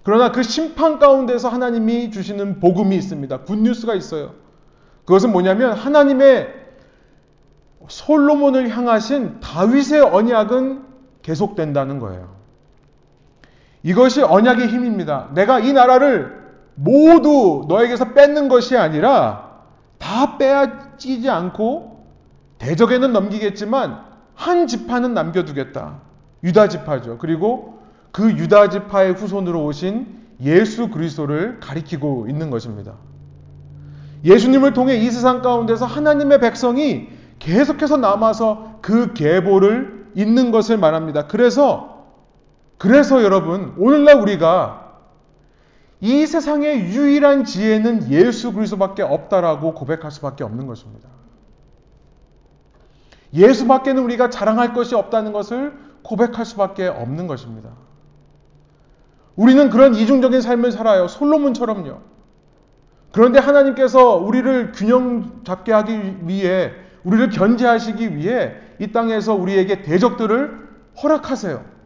그러나 0.04 0.32
그 0.32 0.41
심판 0.43 0.97
가운데서 0.97 1.49
하나님이 1.49 2.10
주시는 2.10 2.60
복음이 2.60 2.95
있습니다. 2.95 3.41
굿뉴스가 3.41 3.93
있어요. 3.93 4.34
그것은 5.06 5.32
뭐냐면 5.32 5.73
하나님의 5.73 6.54
솔로몬을 7.88 8.69
향하신 8.69 9.39
다윗의 9.41 10.02
언약은 10.02 10.84
계속된다는 11.21 11.99
거예요. 11.99 12.36
이것이 13.84 14.21
언약의 14.21 14.67
힘입니다. 14.67 15.30
내가 15.34 15.60
이 15.60 15.73
나라를 15.73 16.39
모두 16.75 17.65
너에게서 17.67 18.13
뺏는 18.13 18.47
것이 18.49 18.78
아니라 18.78 19.49
다 20.00 20.38
빼앗기지 20.38 21.30
않고 21.30 22.08
대적에는 22.58 23.14
넘기겠지만 23.14 24.04
한 24.34 24.68
지파는 24.68 25.14
남겨두겠다. 25.14 26.02
유다 26.44 26.70
지파죠. 26.70 27.18
그리고 27.18 27.80
그 28.12 28.32
유다 28.32 28.70
지파의 28.70 29.14
후손으로 29.14 29.64
오신 29.66 30.18
예수 30.42 30.90
그리스도를 30.90 31.60
가리키고 31.60 32.28
있는 32.30 32.50
것입니다. 32.50 32.94
예수님을 34.24 34.74
통해 34.74 34.96
이 34.96 35.10
세상 35.12 35.42
가운데서 35.42 35.86
하나님의 35.86 36.40
백성이 36.40 37.10
계속해서 37.40 37.98
남아서 37.98 38.80
그 38.82 39.14
계보를 39.14 40.08
잇는 40.16 40.52
것을 40.52 40.78
말합니다. 40.78 41.28
그래서 41.28 42.06
그래서 42.78 43.24
여러분 43.24 43.74
오늘날 43.78 44.16
우리가 44.16 44.88
이 46.02 46.26
세상의 46.26 46.92
유일한 46.94 47.44
지혜는 47.44 48.10
예수 48.10 48.54
그리스도밖에 48.54 49.02
없다라고 49.02 49.74
고백할 49.74 50.12
수밖에 50.12 50.44
없는 50.44 50.66
것입니다. 50.68 51.10
예수밖에는 53.34 54.02
우리가 54.04 54.30
자랑할 54.30 54.74
것이 54.74 54.96
없다는 54.96 55.34
것을 55.34 55.74
고백할 56.04 56.46
수밖에 56.46 56.88
없는 56.88 57.28
것입니다. 57.28 57.70
우리는 59.36 59.70
그런 59.70 59.94
이중적인 59.94 60.42
삶을 60.42 60.72
살아요. 60.72 61.08
솔로몬처럼요. 61.08 62.00
그런데 63.12 63.40
하나님께서 63.40 64.16
우리를 64.16 64.72
균형 64.74 65.42
잡게 65.44 65.72
하기 65.74 66.28
위해, 66.28 66.72
우리를 67.04 67.30
견제하시기 67.30 68.16
위해 68.16 68.54
이 68.80 68.92
땅에서 68.92 69.34
우리에게 69.36 69.82
대적들을 69.82 70.70
허락하세요. 71.02 71.79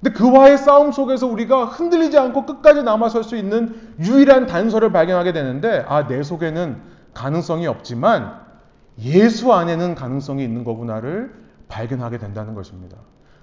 근데 0.00 0.16
그와의 0.16 0.58
싸움 0.58 0.92
속에서 0.92 1.26
우리가 1.26 1.64
흔들리지 1.64 2.18
않고 2.18 2.46
끝까지 2.46 2.82
남아설 2.82 3.24
수 3.24 3.36
있는 3.36 3.94
유일한 3.98 4.46
단서를 4.46 4.92
발견하게 4.92 5.32
되는데, 5.32 5.84
아, 5.88 6.06
내 6.06 6.22
속에는 6.22 6.80
가능성이 7.14 7.66
없지만 7.66 8.40
예수 9.00 9.52
안에는 9.52 9.94
가능성이 9.94 10.44
있는 10.44 10.64
거구나를 10.64 11.32
발견하게 11.68 12.18
된다는 12.18 12.54
것입니다. 12.54 12.96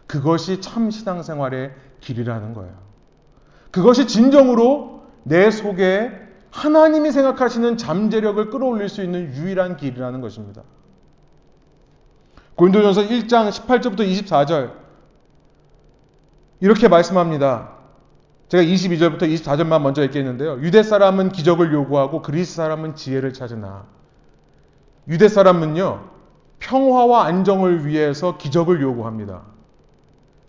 그것이 0.07 0.61
참 0.61 0.91
신앙생활의 0.91 1.73
길이라는 2.01 2.53
거예요. 2.53 2.73
그것이 3.71 4.07
진정으로 4.07 5.03
내 5.23 5.49
속에 5.49 6.11
하나님이 6.51 7.11
생각하시는 7.11 7.77
잠재력을 7.77 8.49
끌어올릴 8.51 8.89
수 8.89 9.01
있는 9.01 9.33
유일한 9.33 9.75
길이라는 9.75 10.21
것입니다. 10.21 10.61
고린도전서 12.55 13.07
1장 13.07 13.49
18절부터 13.49 14.01
24절 14.01 14.82
이렇게 16.63 16.87
말씀합니다. 16.87 17.71
제가 18.47 18.63
22절부터 18.63 19.23
24절만 19.23 19.81
먼저 19.81 20.01
읽겠는데요. 20.01 20.61
유대 20.61 20.81
사람은 20.81 21.33
기적을 21.33 21.73
요구하고 21.73 22.21
그리스 22.21 22.55
사람은 22.55 22.95
지혜를 22.95 23.33
찾으나 23.33 23.83
유대 25.09 25.27
사람은요 25.27 26.05
평화와 26.59 27.25
안정을 27.25 27.85
위해서 27.85 28.37
기적을 28.37 28.81
요구합니다. 28.81 29.41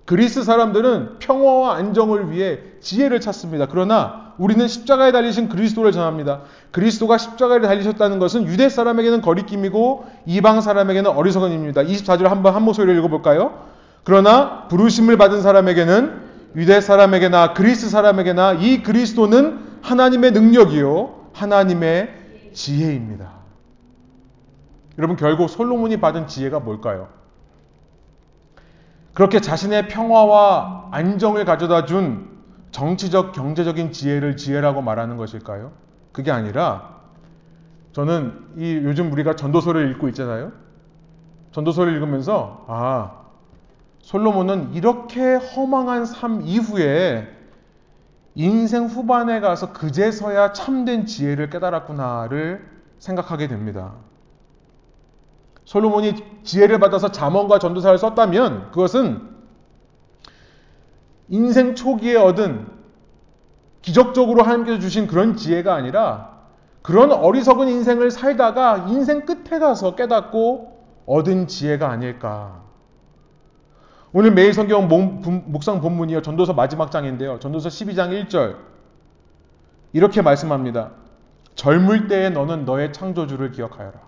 그리스 0.05 0.45
사람들은 0.45 1.19
평화와 1.19 1.75
안정을 1.75 2.31
위해 2.31 2.61
지혜를 2.79 3.21
찾습니다. 3.21 3.67
그러나 3.69 4.35
우리는 4.39 4.69
십자가에 4.69 5.11
달리신 5.11 5.49
그리스도를 5.49 5.91
전합니다. 5.91 6.43
그리스도가 6.71 7.19
십자가에 7.19 7.61
달리셨다는 7.61 8.21
것은 8.21 8.47
유대 8.47 8.69
사람에게는 8.69 9.21
거리낌이고 9.21 10.05
이방 10.27 10.61
사람에게는 10.61 11.11
어리석은 11.11 11.51
입니다. 11.51 11.83
24절 11.83 12.29
한번 12.29 12.55
한 12.55 12.63
목소리를 12.63 12.97
읽어볼까요? 13.01 13.74
그러나 14.05 14.69
부르심을 14.69 15.17
받은 15.17 15.41
사람에게는 15.41 16.23
유대 16.57 16.81
사람에게나 16.81 17.55
그리스 17.55 17.89
사람에게나 17.89 18.55
이 18.55 18.83
그리스도는 18.83 19.81
하나님의 19.83 20.33
능력이요 20.33 21.31
하나님의 21.33 22.51
지혜입니다. 22.53 23.31
여러분 24.99 25.17
결국 25.17 25.49
솔로몬이 25.49 25.97
받은 25.97 26.29
지혜가 26.29 26.61
뭘까요? 26.61 27.09
그렇게 29.15 29.41
자신의 29.41 29.89
평화와 29.89 30.89
안정을 30.93 31.45
가져다 31.45 31.85
준 31.85 32.29
정치적, 32.71 33.33
경제적인 33.33 33.93
지혜를 33.93 34.37
지혜라고 34.37 34.83
말하는 34.83 35.17
것일까요? 35.17 35.73
그게 36.13 36.31
아니라 36.31 36.95
저는 37.93 38.39
이 38.57 38.81
요즘 38.83 39.13
우리가 39.13 39.37
전도서를 39.37 39.91
읽고 39.93 40.09
있잖아요. 40.09 40.53
전도서를 41.53 41.93
읽으면서 41.95 42.65
아 42.69 43.24
솔로몬은 44.15 44.75
이렇게 44.75 45.35
허망한 45.35 46.05
삶 46.05 46.43
이후에 46.43 47.27
인생 48.37 48.85
후반에 48.85 49.41
가서 49.41 49.73
그제서야 49.73 50.53
참된 50.53 51.05
지혜를 51.05 51.51
깨달았구나를 51.51 52.65
생각하게 53.01 53.49
됩니다. 53.49 53.95
솔로몬이 55.65 56.15
지혜를 56.45 56.79
받아서 56.79 57.11
잠언과 57.11 57.59
전도사를 57.59 57.99
썼다면 57.99 58.71
그것은 58.71 59.21
인생 61.29 61.75
초기에 61.75 62.15
얻은 62.15 62.69
기적적으로 63.83 64.45
하나님께서 64.45 64.79
주신 64.79 65.09
그런 65.09 65.35
지혜가 65.35 65.75
아니라 65.75 66.39
그런 66.83 67.11
어리석은 67.11 67.67
인생을 67.67 68.13
살다가 68.13 68.87
인생 68.91 69.27
끝에 69.27 69.59
가서 69.59 69.97
깨닫고 69.97 70.85
얻은 71.07 71.49
지혜가 71.49 71.91
아닐까. 71.91 72.64
오늘 74.17 74.31
매일 74.31 74.55
성경 74.55 74.87
묵상 74.87 75.81
본문이요. 75.81 76.23
전도서 76.23 76.53
마지막 76.55 76.93
장인데요. 76.93 77.41
전도서 77.41 77.69
12장 77.69 78.29
1절. 78.29 78.57
이렇게 79.93 80.23
말씀합니다. 80.23 80.93
젊을 81.57 82.07
때에 82.07 82.31
너는 82.31 82.65
너의 82.65 82.93
창조주를 82.93 83.51
기억하여라. 83.51 83.99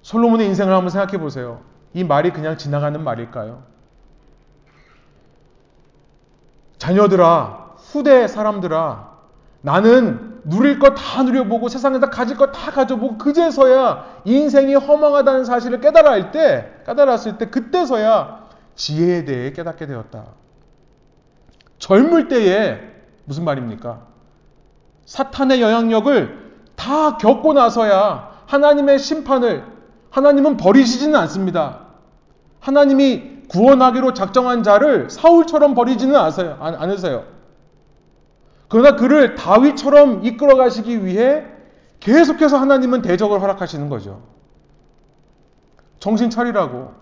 솔로몬의 0.00 0.46
인생을 0.46 0.72
한번 0.72 0.88
생각해 0.88 1.18
보세요. 1.18 1.60
이 1.92 2.02
말이 2.02 2.30
그냥 2.30 2.56
지나가는 2.56 2.98
말일까요? 3.04 3.62
자녀들아, 6.78 7.74
후대 7.76 8.26
사람들아, 8.26 9.12
나는 9.60 10.31
누릴 10.44 10.78
것 10.78 10.94
다 10.94 11.22
누려보고 11.22 11.68
세상에서 11.68 12.10
가질 12.10 12.36
것 12.36 12.52
다 12.52 12.70
가져보고 12.72 13.18
그제서야 13.18 14.04
인생이 14.24 14.74
허망하다는 14.74 15.44
사실을 15.44 15.80
깨달을 15.80 16.32
때, 16.32 16.70
깨달았을 16.86 17.38
때 17.38 17.48
그때서야 17.48 18.48
지혜에 18.74 19.24
대해 19.24 19.52
깨닫게 19.52 19.86
되었다. 19.86 20.24
젊을 21.78 22.28
때에 22.28 22.80
무슨 23.24 23.44
말입니까? 23.44 24.00
사탄의 25.06 25.60
영향력을 25.60 26.52
다 26.76 27.16
겪고 27.18 27.52
나서야 27.52 28.30
하나님의 28.46 28.98
심판을 28.98 29.64
하나님은 30.10 30.56
버리시지는 30.56 31.16
않습니다. 31.16 31.80
하나님이 32.60 33.42
구원하기로 33.48 34.14
작정한 34.14 34.62
자를 34.62 35.10
사울처럼 35.10 35.74
버리지는 35.74 36.14
않으세요. 36.16 37.24
그러나 38.72 38.96
그를 38.96 39.34
다윗처럼 39.34 40.24
이끌어 40.24 40.56
가시기 40.56 41.04
위해 41.04 41.44
계속해서 42.00 42.56
하나님은 42.56 43.02
대적을 43.02 43.42
허락하시는 43.42 43.90
거죠. 43.90 44.22
정신 45.98 46.30
차리라고. 46.30 46.94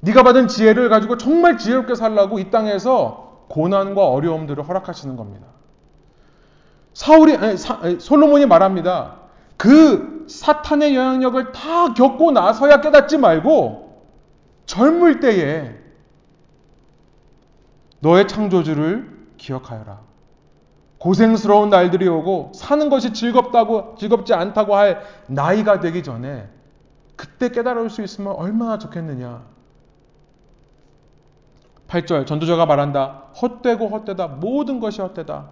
네가 0.00 0.22
받은 0.22 0.48
지혜를 0.48 0.90
가지고 0.90 1.16
정말 1.16 1.56
지혜롭게 1.56 1.94
살라고 1.94 2.38
이 2.38 2.50
땅에서 2.50 3.46
고난과 3.48 4.06
어려움들을 4.06 4.68
허락하시는 4.68 5.16
겁니다. 5.16 5.46
사울이 6.92 7.36
아니, 7.36 7.56
사, 7.56 7.78
아니, 7.80 7.98
솔로몬이 7.98 8.44
말합니다. 8.44 9.20
그 9.56 10.26
사탄의 10.28 10.94
영향력을 10.94 11.52
다 11.52 11.94
겪고 11.94 12.30
나서야 12.30 12.82
깨닫지 12.82 13.16
말고 13.16 14.02
젊을 14.66 15.20
때에 15.20 15.74
너의 18.00 18.28
창조주를 18.28 19.13
기억하여라. 19.44 20.00
고생스러운 20.98 21.68
날들이 21.68 22.08
오고 22.08 22.52
사는 22.54 22.88
것이 22.88 23.12
즐겁다고 23.12 23.94
즐겁지 23.98 24.32
않다고 24.32 24.74
할 24.74 25.02
나이가 25.26 25.80
되기 25.80 26.02
전에 26.02 26.48
그때 27.14 27.50
깨달을 27.50 27.90
수 27.90 28.02
있으면 28.02 28.32
얼마나 28.32 28.78
좋겠느냐. 28.78 29.42
8절 31.88 32.26
전도자가 32.26 32.64
말한다. 32.64 33.24
헛되고 33.40 33.88
헛되다. 33.88 34.28
모든 34.28 34.80
것이 34.80 35.02
헛되다. 35.02 35.50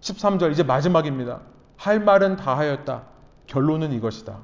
13절 0.00 0.50
이제 0.50 0.64
마지막입니다. 0.64 1.40
할 1.76 2.00
말은 2.00 2.36
다 2.36 2.56
하였다. 2.58 3.04
결론은 3.46 3.92
이것이다. 3.92 4.36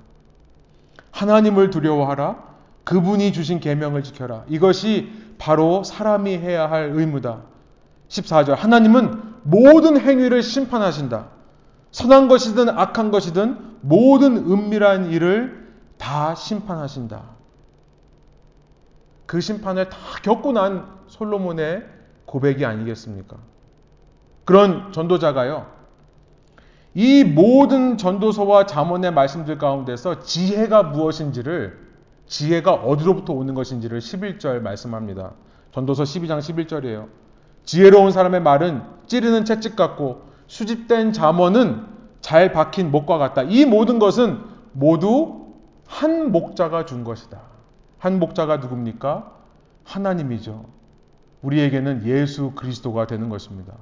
하나님을 1.11 1.71
두려워하라. 1.71 2.55
그분이 2.85 3.33
주신 3.33 3.59
계명을 3.59 4.05
지켜라. 4.05 4.45
이것이 4.47 5.11
바로 5.39 5.83
사람이 5.83 6.39
해야 6.39 6.71
할 6.71 6.91
의무다. 6.95 7.54
14절 8.15 8.55
하나님은 8.55 9.35
모든 9.43 10.01
행위를 10.01 10.43
심판하신다. 10.43 11.27
선한 11.91 12.29
것이든 12.29 12.69
악한 12.69 13.11
것이든 13.11 13.79
모든 13.83 14.37
은밀한 14.37 15.11
일을 15.11 15.73
다 15.99 16.35
심판하신다. 16.35 17.23
그 19.27 19.41
심판을 19.41 19.89
다 19.89 19.99
겪고 20.23 20.53
난 20.53 20.87
솔로몬의 21.07 21.85
고백이 22.27 22.65
아니겠습니까? 22.65 23.37
그런 24.45 24.93
전도자가요. 24.93 25.73
이 26.95 27.25
모든 27.25 27.97
전도서와 27.97 28.67
잠언의 28.67 29.13
말씀들 29.13 29.59
가운데서 29.59 30.21
지혜가 30.21 30.85
무엇인지를 30.85 31.83
지혜가 32.27 32.73
어디로부터 32.75 33.33
오는 33.33 33.55
것인지를 33.55 33.99
11절 33.99 34.61
말씀합니다. 34.61 35.33
전도서 35.73 36.05
12장 36.05 36.39
11절이에요. 36.39 37.24
지혜로운 37.65 38.11
사람의 38.13 38.43
말은 38.43 38.83
찌르는 39.07 39.45
채찍 39.45 39.77
같고 39.77 40.23
수집된 40.47 41.13
잠언은 41.13 41.87
잘 42.21 42.53
박힌 42.53 42.91
목과 42.91 43.19
같다. 43.19 43.43
이 43.43 43.65
모든 43.65 43.99
것은 43.99 44.41
모두 44.73 45.47
한 45.87 46.33
목자가 46.33 46.85
준 46.85 47.05
것이다. 47.05 47.41
한 47.99 48.19
목자가 48.19 48.59
누굽니까? 48.59 49.33
하나님이죠. 49.85 50.65
우리에게는 51.43 52.05
예수 52.07 52.53
그리스도가 52.53 53.07
되는 53.07 53.29
것입니다. 53.29 53.75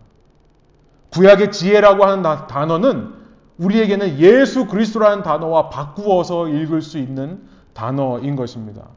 구약의 1.12 1.52
지혜라고 1.52 2.04
하는 2.04 2.22
단어는 2.48 3.14
우리에게는 3.58 4.18
예수 4.18 4.66
그리스도라는 4.66 5.22
단어와 5.22 5.68
바꾸어서 5.68 6.48
읽을 6.48 6.82
수 6.82 6.98
있는 6.98 7.42
단어인 7.74 8.34
것입니다. 8.34 8.88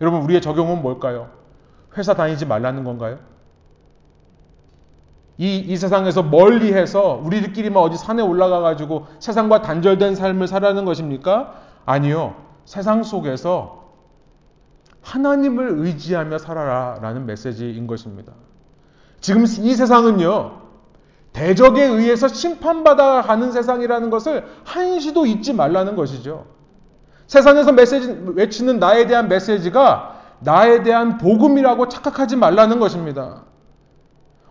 여러분, 0.00 0.22
우리의 0.22 0.40
적용은 0.40 0.80
뭘까요? 0.80 1.30
회사 1.96 2.14
다니지 2.14 2.46
말라는 2.46 2.84
건가요? 2.84 3.18
이, 5.38 5.58
이 5.58 5.76
세상에서 5.76 6.22
멀리 6.22 6.72
해서 6.72 7.20
우리들끼리만 7.22 7.82
어디 7.82 7.96
산에 7.96 8.22
올라가 8.22 8.60
가지고 8.60 9.06
세상과 9.18 9.62
단절된 9.62 10.14
삶을 10.14 10.48
살아는 10.48 10.84
것입니까? 10.84 11.54
아니요. 11.84 12.34
세상 12.64 13.02
속에서 13.02 13.84
하나님을 15.02 15.74
의지하며 15.78 16.38
살아라 16.38 16.98
라는 17.00 17.26
메시지인 17.26 17.86
것입니다. 17.86 18.32
지금 19.20 19.44
이 19.44 19.74
세상은요, 19.74 20.62
대적에 21.32 21.84
의해서 21.84 22.28
심판받아 22.28 23.22
가는 23.22 23.52
세상이라는 23.52 24.10
것을 24.10 24.46
한시도 24.64 25.26
잊지 25.26 25.52
말라는 25.52 25.94
것이죠. 25.96 26.46
세상에서 27.26 27.72
메시지, 27.72 28.16
외치는 28.34 28.78
나에 28.78 29.06
대한 29.06 29.28
메시지가 29.28 30.16
나에 30.40 30.82
대한 30.82 31.18
복음이라고 31.18 31.88
착각하지 31.88 32.36
말라는 32.36 32.78
것입니다. 32.80 33.45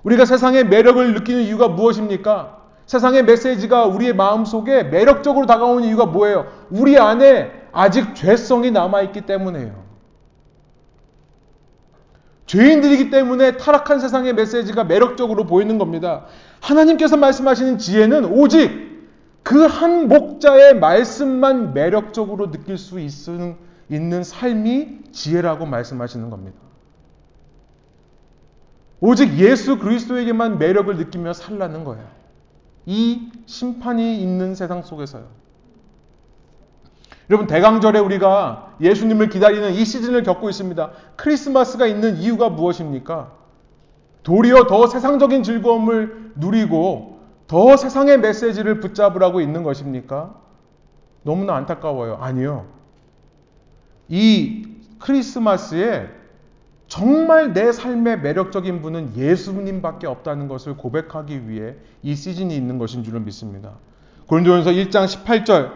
우리가 0.06 0.26
세상의 0.26 0.68
매력을 0.68 1.14
느끼는 1.14 1.44
이유가 1.44 1.68
무엇입니까? 1.68 2.62
세상의 2.86 3.26
메시지가 3.26 3.86
우리의 3.86 4.14
마음 4.14 4.46
속에 4.46 4.84
매력적으로 4.84 5.48
다가오는 5.48 5.84
이유가 5.88 6.06
뭐예요? 6.06 6.46
우리 6.70 6.98
안에 6.98 7.52
아직 7.72 8.16
죄성이 8.16 8.72
남아있기 8.72 9.22
때문에요. 9.22 9.84
죄인들이기 12.46 13.10
때문에 13.10 13.58
타락한 13.58 14.00
세상의 14.00 14.34
메시지가 14.34 14.84
매력적으로 14.84 15.48
보이는 15.48 15.80
겁니다. 15.80 16.26
하나님께서 16.62 17.18
말씀하시는 17.18 17.80
지혜는 17.80 18.26
오직 18.26 18.86
그 19.42 19.66
한 19.68 20.08
목자의 20.08 20.80
말씀만 20.80 21.74
매력적으로 21.74 22.52
느낄 22.52 22.78
수 22.78 23.00
있는 23.00 24.24
삶이 24.24 25.00
지혜라고 25.12 25.66
말씀하시는 25.66 26.30
겁니다. 26.30 26.65
오직 29.06 29.38
예수 29.38 29.78
그리스도에게만 29.78 30.58
매력을 30.58 30.98
느끼며 30.98 31.34
살라는 31.34 31.84
거예요. 31.84 32.04
이 32.88 33.30
심판이 33.46 34.20
있는 34.20 34.56
세상 34.56 34.82
속에서요. 34.82 35.26
여러분 37.30 37.46
대강절에 37.46 38.00
우리가 38.00 38.78
예수님을 38.82 39.30
기다리는 39.30 39.74
이 39.74 39.86
시즌을 39.86 40.24
겪고 40.24 40.50
있습니다. 40.50 40.90
크리스마스가 41.18 41.86
있는 41.86 42.18
이유가 42.18 42.50
무엇입니까? 42.50 43.32
도리어 44.24 44.66
더 44.66 44.88
세상적인 44.88 45.44
즐거움을 45.44 46.32
누리고 46.36 47.20
더 47.46 47.78
세상의 47.78 48.20
메시지를 48.22 48.80
붙잡으라고 48.80 49.40
있는 49.40 49.62
것입니까? 49.62 50.36
너무나 51.22 51.56
안타까워요. 51.56 52.18
아니요. 52.22 52.66
이 54.08 54.68
크리스마스에 54.98 56.10
정말 56.98 57.52
내 57.52 57.74
삶의 57.74 58.22
매력적인 58.22 58.82
분은 58.82 59.18
예수님밖에 59.18 60.08
없다는 60.08 60.48
것을 60.48 60.78
고백하기 60.78 61.50
위해 61.50 61.76
이 62.02 62.16
시즌이 62.16 62.56
있는 62.56 62.78
것인 62.78 63.04
줄을 63.04 63.20
믿습니다. 63.20 63.72
고린도전서 64.28 64.72
1장 64.72 65.06
18절 65.06 65.72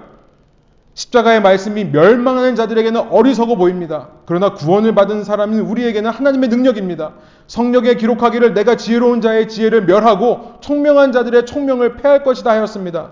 십자가의 0.93 1.41
말씀이 1.41 1.83
멸망하는 1.83 2.55
자들에게는 2.55 3.09
어리석어 3.09 3.57
보입니다. 3.57 4.07
그러나 4.25 4.53
구원을 4.53 4.95
받은 4.95 5.25
사람인 5.25 5.59
우리에게는 5.59 6.09
하나님의 6.09 6.47
능력입니다. 6.47 7.15
성령에 7.47 7.95
기록하기를 7.95 8.53
내가 8.53 8.77
지혜로운 8.77 9.19
자의 9.19 9.49
지혜를 9.49 9.87
멸하고 9.87 10.59
총명한 10.61 11.11
자들의 11.11 11.45
총명을 11.45 11.97
패할 11.97 12.23
것이다 12.23 12.51
하였습니다. 12.51 13.11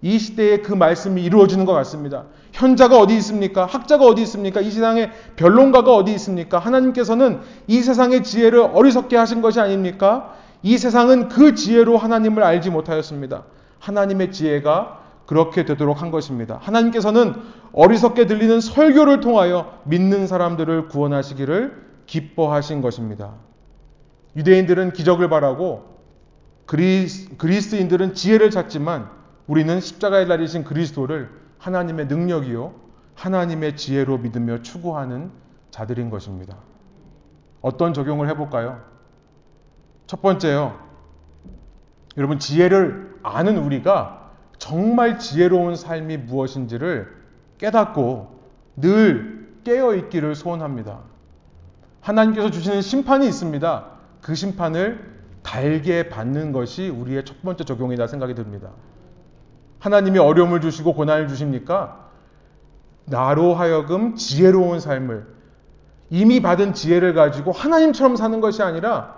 이 0.00 0.16
시대에 0.16 0.58
그 0.58 0.74
말씀이 0.74 1.24
이루어지는 1.24 1.64
것 1.64 1.72
같습니다. 1.72 2.26
현자가 2.52 2.98
어디 2.98 3.16
있습니까? 3.16 3.66
학자가 3.66 4.04
어디 4.04 4.22
있습니까? 4.22 4.60
이 4.60 4.70
세상에 4.70 5.10
변론가가 5.36 5.94
어디 5.94 6.12
있습니까? 6.14 6.58
하나님께서는 6.58 7.40
이 7.66 7.80
세상의 7.80 8.24
지혜를 8.24 8.60
어리석게 8.72 9.16
하신 9.16 9.42
것이 9.42 9.60
아닙니까? 9.60 10.34
이 10.62 10.76
세상은 10.78 11.28
그 11.28 11.54
지혜로 11.54 11.98
하나님을 11.98 12.42
알지 12.42 12.70
못하였습니다. 12.70 13.44
하나님의 13.78 14.32
지혜가 14.32 14.98
그렇게 15.26 15.64
되도록 15.64 16.02
한 16.02 16.10
것입니다. 16.10 16.58
하나님께서는 16.62 17.34
어리석게 17.72 18.26
들리는 18.26 18.60
설교를 18.60 19.20
통하여 19.20 19.80
믿는 19.84 20.26
사람들을 20.26 20.88
구원하시기를 20.88 21.88
기뻐하신 22.06 22.80
것입니다. 22.80 23.34
유대인들은 24.36 24.94
기적을 24.94 25.28
바라고 25.28 25.98
그리스, 26.64 27.36
그리스인들은 27.36 28.14
지혜를 28.14 28.50
찾지만 28.50 29.10
우리는 29.46 29.80
십자가에 29.80 30.26
달리신 30.26 30.64
그리스도를 30.64 31.30
하나님의 31.58 32.06
능력이요 32.06 32.74
하나님의 33.14 33.76
지혜로 33.76 34.18
믿으며 34.18 34.62
추구하는 34.62 35.30
자들인 35.70 36.10
것입니다. 36.10 36.56
어떤 37.60 37.92
적용을 37.92 38.28
해볼까요? 38.28 38.80
첫 40.06 40.22
번째요. 40.22 40.78
여러분 42.16 42.38
지혜를 42.38 43.18
아는 43.22 43.58
우리가 43.58 44.30
정말 44.58 45.18
지혜로운 45.18 45.76
삶이 45.76 46.16
무엇인지를 46.18 47.14
깨닫고 47.58 48.38
늘 48.76 49.60
깨어 49.64 49.94
있기를 49.94 50.34
소원합니다. 50.34 51.00
하나님께서 52.00 52.50
주시는 52.50 52.80
심판이 52.80 53.26
있습니다. 53.26 53.86
그 54.20 54.34
심판을 54.34 55.18
달게 55.42 56.08
받는 56.08 56.52
것이 56.52 56.88
우리의 56.88 57.24
첫 57.24 57.42
번째 57.42 57.64
적용이다 57.64 58.06
생각이 58.06 58.34
듭니다. 58.34 58.70
하나님이 59.78 60.18
어려움을 60.18 60.60
주시고 60.60 60.94
고난을 60.94 61.28
주십니까? 61.28 62.08
나로 63.04 63.54
하여금 63.54 64.16
지혜로운 64.16 64.80
삶을 64.80 65.26
이미 66.10 66.40
받은 66.40 66.74
지혜를 66.74 67.14
가지고 67.14 67.52
하나님처럼 67.52 68.16
사는 68.16 68.40
것이 68.40 68.62
아니라 68.62 69.16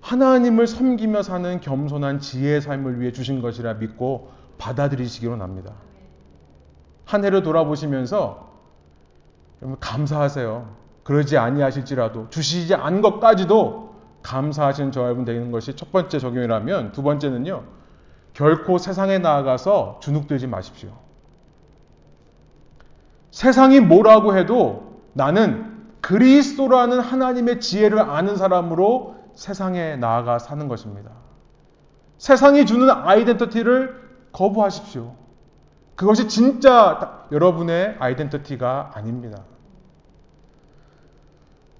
하나님을 0.00 0.66
섬기며 0.66 1.22
사는 1.22 1.60
겸손한 1.60 2.20
지혜의 2.20 2.60
삶을 2.60 3.00
위해 3.00 3.12
주신 3.12 3.40
것이라 3.40 3.74
믿고 3.74 4.30
받아들이시기로 4.58 5.36
납니다. 5.36 5.72
한 7.04 7.24
해를 7.24 7.42
돌아보시면서 7.42 8.48
감사하세요. 9.80 10.76
그러지 11.02 11.38
아니하실지라도 11.38 12.28
주시지 12.28 12.74
않은 12.74 13.00
것까지도 13.00 13.94
감사하시는 14.22 14.92
저 14.92 15.04
여러분 15.04 15.24
되는 15.24 15.50
것이 15.50 15.74
첫 15.74 15.90
번째 15.90 16.18
적용이라면 16.18 16.92
두 16.92 17.02
번째는요. 17.02 17.77
결코 18.38 18.78
세상에 18.78 19.18
나아가서 19.18 19.98
주눅들지 20.00 20.46
마십시오. 20.46 20.90
세상이 23.32 23.80
뭐라고 23.80 24.36
해도 24.36 25.02
나는 25.12 25.88
그리스도라는 26.02 27.00
하나님의 27.00 27.58
지혜를 27.58 27.98
아는 27.98 28.36
사람으로 28.36 29.16
세상에 29.34 29.96
나아가 29.96 30.38
사는 30.38 30.68
것입니다. 30.68 31.10
세상이 32.18 32.64
주는 32.64 32.88
아이덴티티를 32.88 34.08
거부하십시오. 34.30 35.16
그것이 35.96 36.28
진짜 36.28 37.26
여러분의 37.32 37.96
아이덴티티가 37.98 38.92
아닙니다. 38.94 39.42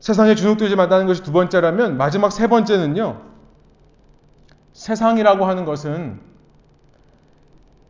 세상에 0.01 0.35
주눅들지 0.35 0.75
말라는 0.75 1.07
것이 1.07 1.23
두 1.23 1.31
번째라면 1.31 1.97
마지막 1.97 2.33
세 2.33 2.49
번째는요. 2.49 3.23
세상이라고 4.73 5.45
하는 5.45 5.65
것은 5.65 6.27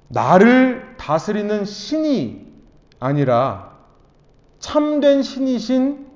나를 0.08 0.96
다스리는 0.96 1.64
신이 1.64 2.46
아니라 2.98 3.76
참된 4.58 5.22
신이신 5.22 6.06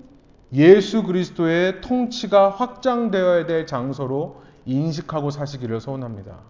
예수 0.54 1.02
그리스도의 1.04 1.80
통치가 1.80 2.50
확장되어야 2.50 3.46
될 3.46 3.66
장소로 3.66 4.42
인식하고 4.66 5.30
사시기를 5.30 5.80
소원합니다. 5.80 6.40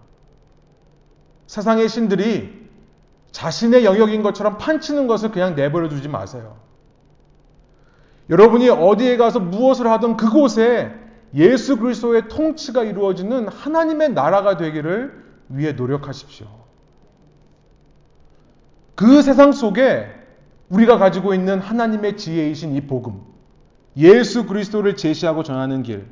세상의 1.47 1.88
신들이 1.88 2.62
자신의 3.30 3.84
영역인 3.84 4.22
것처럼 4.22 4.59
판치는 4.59 5.07
것을 5.07 5.30
그냥 5.30 5.55
내버려 5.55 5.88
두지 5.88 6.09
마세요. 6.09 6.57
여러분이 8.30 8.68
어디에 8.68 9.16
가서 9.16 9.40
무엇을 9.40 9.86
하든 9.88 10.16
그곳에 10.16 10.93
예수 11.34 11.78
그리스도의 11.78 12.28
통치가 12.28 12.82
이루어지는 12.84 13.49
하나님의 13.49 14.12
나라가 14.12 14.57
되기를 14.57 15.22
위해 15.49 15.72
노력하십시오. 15.72 16.61
그 19.03 19.20
세상 19.20 19.50
속에 19.50 20.07
우리가 20.68 20.96
가지고 20.96 21.34
있는 21.34 21.59
하나님의 21.59 22.16
지혜이신 22.16 22.76
이 22.76 22.82
복음, 22.82 23.20
예수 23.96 24.46
그리스도를 24.46 24.94
제시하고 24.94 25.42
전하는 25.42 25.82
길, 25.82 26.07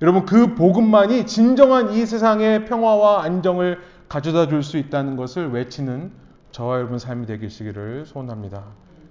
여러분 0.00 0.24
그 0.24 0.54
복음만이 0.54 1.26
진정한 1.26 1.92
이 1.92 2.06
세상의 2.06 2.64
평화와 2.64 3.22
안정을 3.24 3.80
가져다 4.08 4.48
줄 4.48 4.62
수 4.62 4.78
있다는 4.78 5.16
것을 5.16 5.50
외치는 5.50 6.10
저와 6.52 6.78
여러분 6.78 6.98
삶이 6.98 7.26
되시기를 7.26 8.06
소원합니다. 8.06 8.64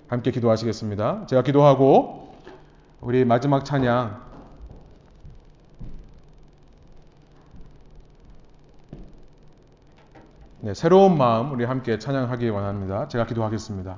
함께 0.08 0.32
기도하시겠습니다. 0.32 1.28
제가 1.28 1.44
기도하고 1.44 2.34
우리 3.02 3.24
마지막 3.24 3.66
찬양 3.66 4.29
네, 10.62 10.74
새로운 10.74 11.18
마음 11.18 11.54
우리 11.54 11.64
함께 11.64 11.98
찬양하기 12.00 12.50
원합니다. 12.50 13.08
제가 13.08 13.26
기도하겠습니다. 13.26 13.98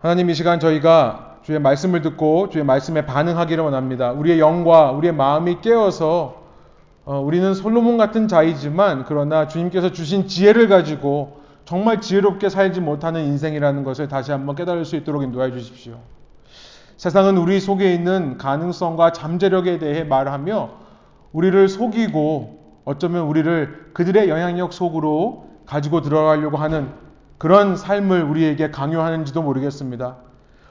하나님 0.00 0.28
이 0.28 0.34
시간 0.34 0.58
저희가 0.58 1.36
주의 1.42 1.60
말씀을 1.60 2.02
듣고 2.02 2.48
주의 2.48 2.64
말씀에 2.64 3.06
반응하기를 3.06 3.62
원합니다. 3.62 4.10
우리의 4.10 4.40
영과 4.40 4.90
우리의 4.90 5.14
마음이 5.14 5.60
깨어서 5.60 6.42
어, 7.04 7.20
우리는 7.20 7.54
솔로몬 7.54 7.96
같은 7.96 8.26
자이지만 8.26 9.04
그러나 9.06 9.46
주님께서 9.46 9.92
주신 9.92 10.26
지혜를 10.26 10.66
가지고 10.66 11.42
정말 11.64 12.00
지혜롭게 12.00 12.48
살지 12.48 12.80
못하는 12.80 13.22
인생이라는 13.22 13.84
것을 13.84 14.08
다시 14.08 14.32
한번 14.32 14.56
깨달을 14.56 14.84
수 14.84 14.96
있도록 14.96 15.22
인도해 15.22 15.52
주십시오. 15.52 16.00
세상은 16.96 17.36
우리 17.36 17.60
속에 17.60 17.94
있는 17.94 18.36
가능성과 18.36 19.12
잠재력에 19.12 19.78
대해 19.78 20.02
말하며 20.02 20.70
우리를 21.30 21.68
속이고 21.68 22.61
어쩌면 22.84 23.22
우리를 23.26 23.90
그들의 23.92 24.28
영향력 24.28 24.72
속으로 24.72 25.50
가지고 25.66 26.00
들어가려고 26.00 26.56
하는 26.56 26.90
그런 27.38 27.76
삶을 27.76 28.22
우리에게 28.22 28.70
강요하는지도 28.70 29.42
모르겠습니다. 29.42 30.16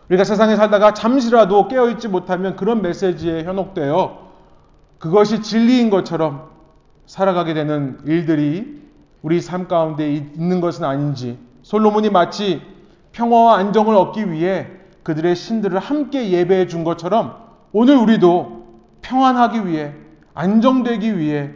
우리가 0.09 0.23
세상에 0.23 0.55
살다가 0.55 0.93
잠시라도 0.93 1.67
깨어있지 1.67 2.07
못하면 2.09 2.55
그런 2.55 2.81
메시지에 2.81 3.43
현혹되어 3.43 4.31
그것이 4.99 5.41
진리인 5.41 5.89
것처럼 5.89 6.49
살아가게 7.05 7.53
되는 7.53 7.99
일들이 8.05 8.81
우리 9.21 9.39
삶 9.39 9.67
가운데 9.67 10.11
있는 10.13 10.61
것은 10.61 10.83
아닌지 10.83 11.39
솔로몬이 11.61 12.09
마치 12.09 12.61
평화와 13.11 13.57
안정을 13.57 13.95
얻기 13.95 14.31
위해 14.31 14.67
그들의 15.03 15.35
신들을 15.35 15.79
함께 15.79 16.29
예배해 16.31 16.67
준 16.67 16.83
것처럼 16.83 17.35
오늘 17.71 17.97
우리도 17.97 18.65
평안하기 19.01 19.67
위해 19.67 19.93
안정되기 20.33 21.17
위해 21.17 21.51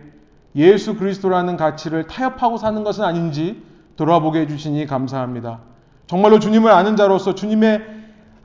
예수 0.55 0.95
그리스도라는 0.95 1.57
가치를 1.57 2.07
타협하고 2.07 2.57
사는 2.57 2.83
것은 2.83 3.03
아닌지 3.03 3.61
돌아보게 3.97 4.41
해주시니 4.41 4.85
감사합니다. 4.85 5.59
정말로 6.07 6.39
주님을 6.39 6.71
아는 6.71 6.95
자로서 6.95 7.35
주님의 7.35 7.95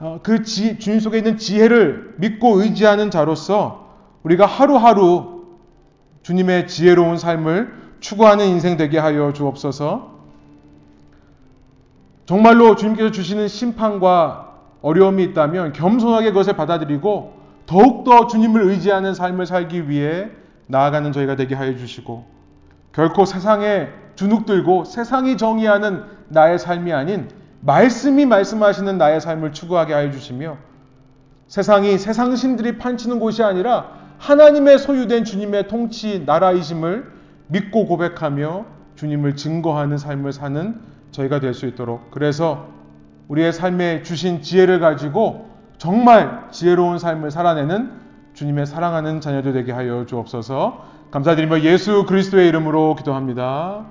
어, 0.00 0.20
그 0.22 0.42
지, 0.42 0.78
주님 0.78 0.98
속에 0.98 1.18
있는 1.18 1.36
지혜를 1.36 2.14
믿고 2.16 2.62
의지하는 2.62 3.10
자로서 3.10 3.90
우리가 4.22 4.46
하루하루 4.46 5.44
주님의 6.22 6.68
지혜로운 6.68 7.18
삶을 7.18 7.74
추구하는 8.00 8.46
인생 8.46 8.76
되게 8.76 8.98
하여 8.98 9.32
주옵소서. 9.32 10.10
정말로 12.24 12.76
주님께서 12.76 13.10
주시는 13.10 13.48
심판과 13.48 14.54
어려움이 14.82 15.22
있다면 15.24 15.72
겸손하게 15.72 16.28
그것을 16.28 16.54
받아들이고 16.56 17.34
더욱더 17.66 18.26
주님을 18.26 18.62
의지하는 18.62 19.14
삶을 19.14 19.46
살기 19.46 19.90
위해 19.90 20.30
나아가는 20.70 21.12
저희가 21.12 21.36
되게 21.36 21.54
하여 21.54 21.76
주시고 21.76 22.24
결코 22.92 23.24
세상에 23.24 23.88
주눅들고 24.14 24.84
세상이 24.84 25.36
정의하는 25.36 26.04
나의 26.28 26.58
삶이 26.58 26.92
아닌 26.92 27.28
말씀이 27.60 28.26
말씀하시는 28.26 28.96
나의 28.98 29.20
삶을 29.20 29.52
추구하게 29.52 29.94
하여 29.94 30.10
주시며 30.10 30.56
세상이 31.48 31.98
세상 31.98 32.34
신들이 32.36 32.78
판치는 32.78 33.18
곳이 33.18 33.42
아니라 33.42 33.92
하나님의 34.18 34.78
소유된 34.78 35.24
주님의 35.24 35.68
통치 35.68 36.22
나라이심을 36.24 37.10
믿고 37.48 37.86
고백하며 37.86 38.64
주님을 38.96 39.34
증거하는 39.36 39.98
삶을 39.98 40.32
사는 40.32 40.80
저희가 41.10 41.40
될 41.40 41.54
수 41.54 41.66
있도록 41.66 42.10
그래서 42.10 42.68
우리의 43.28 43.52
삶에 43.52 44.02
주신 44.02 44.42
지혜를 44.42 44.80
가지고 44.80 45.50
정말 45.78 46.48
지혜로운 46.50 46.98
삶을 46.98 47.30
살아내는 47.30 47.99
주님의 48.40 48.64
사랑하는 48.64 49.20
자녀들 49.20 49.52
되게 49.52 49.70
하여 49.70 50.06
주옵소서. 50.06 50.82
감사드리며 51.10 51.60
예수 51.60 52.06
그리스도의 52.06 52.48
이름으로 52.48 52.94
기도합니다. 52.94 53.84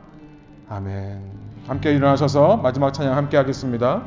아멘. 0.67 1.21
함께 1.67 1.93
일어나셔서 1.93 2.57
마지막 2.57 2.91
찬양 2.91 3.15
함께 3.15 3.37
하겠습니다. 3.37 4.01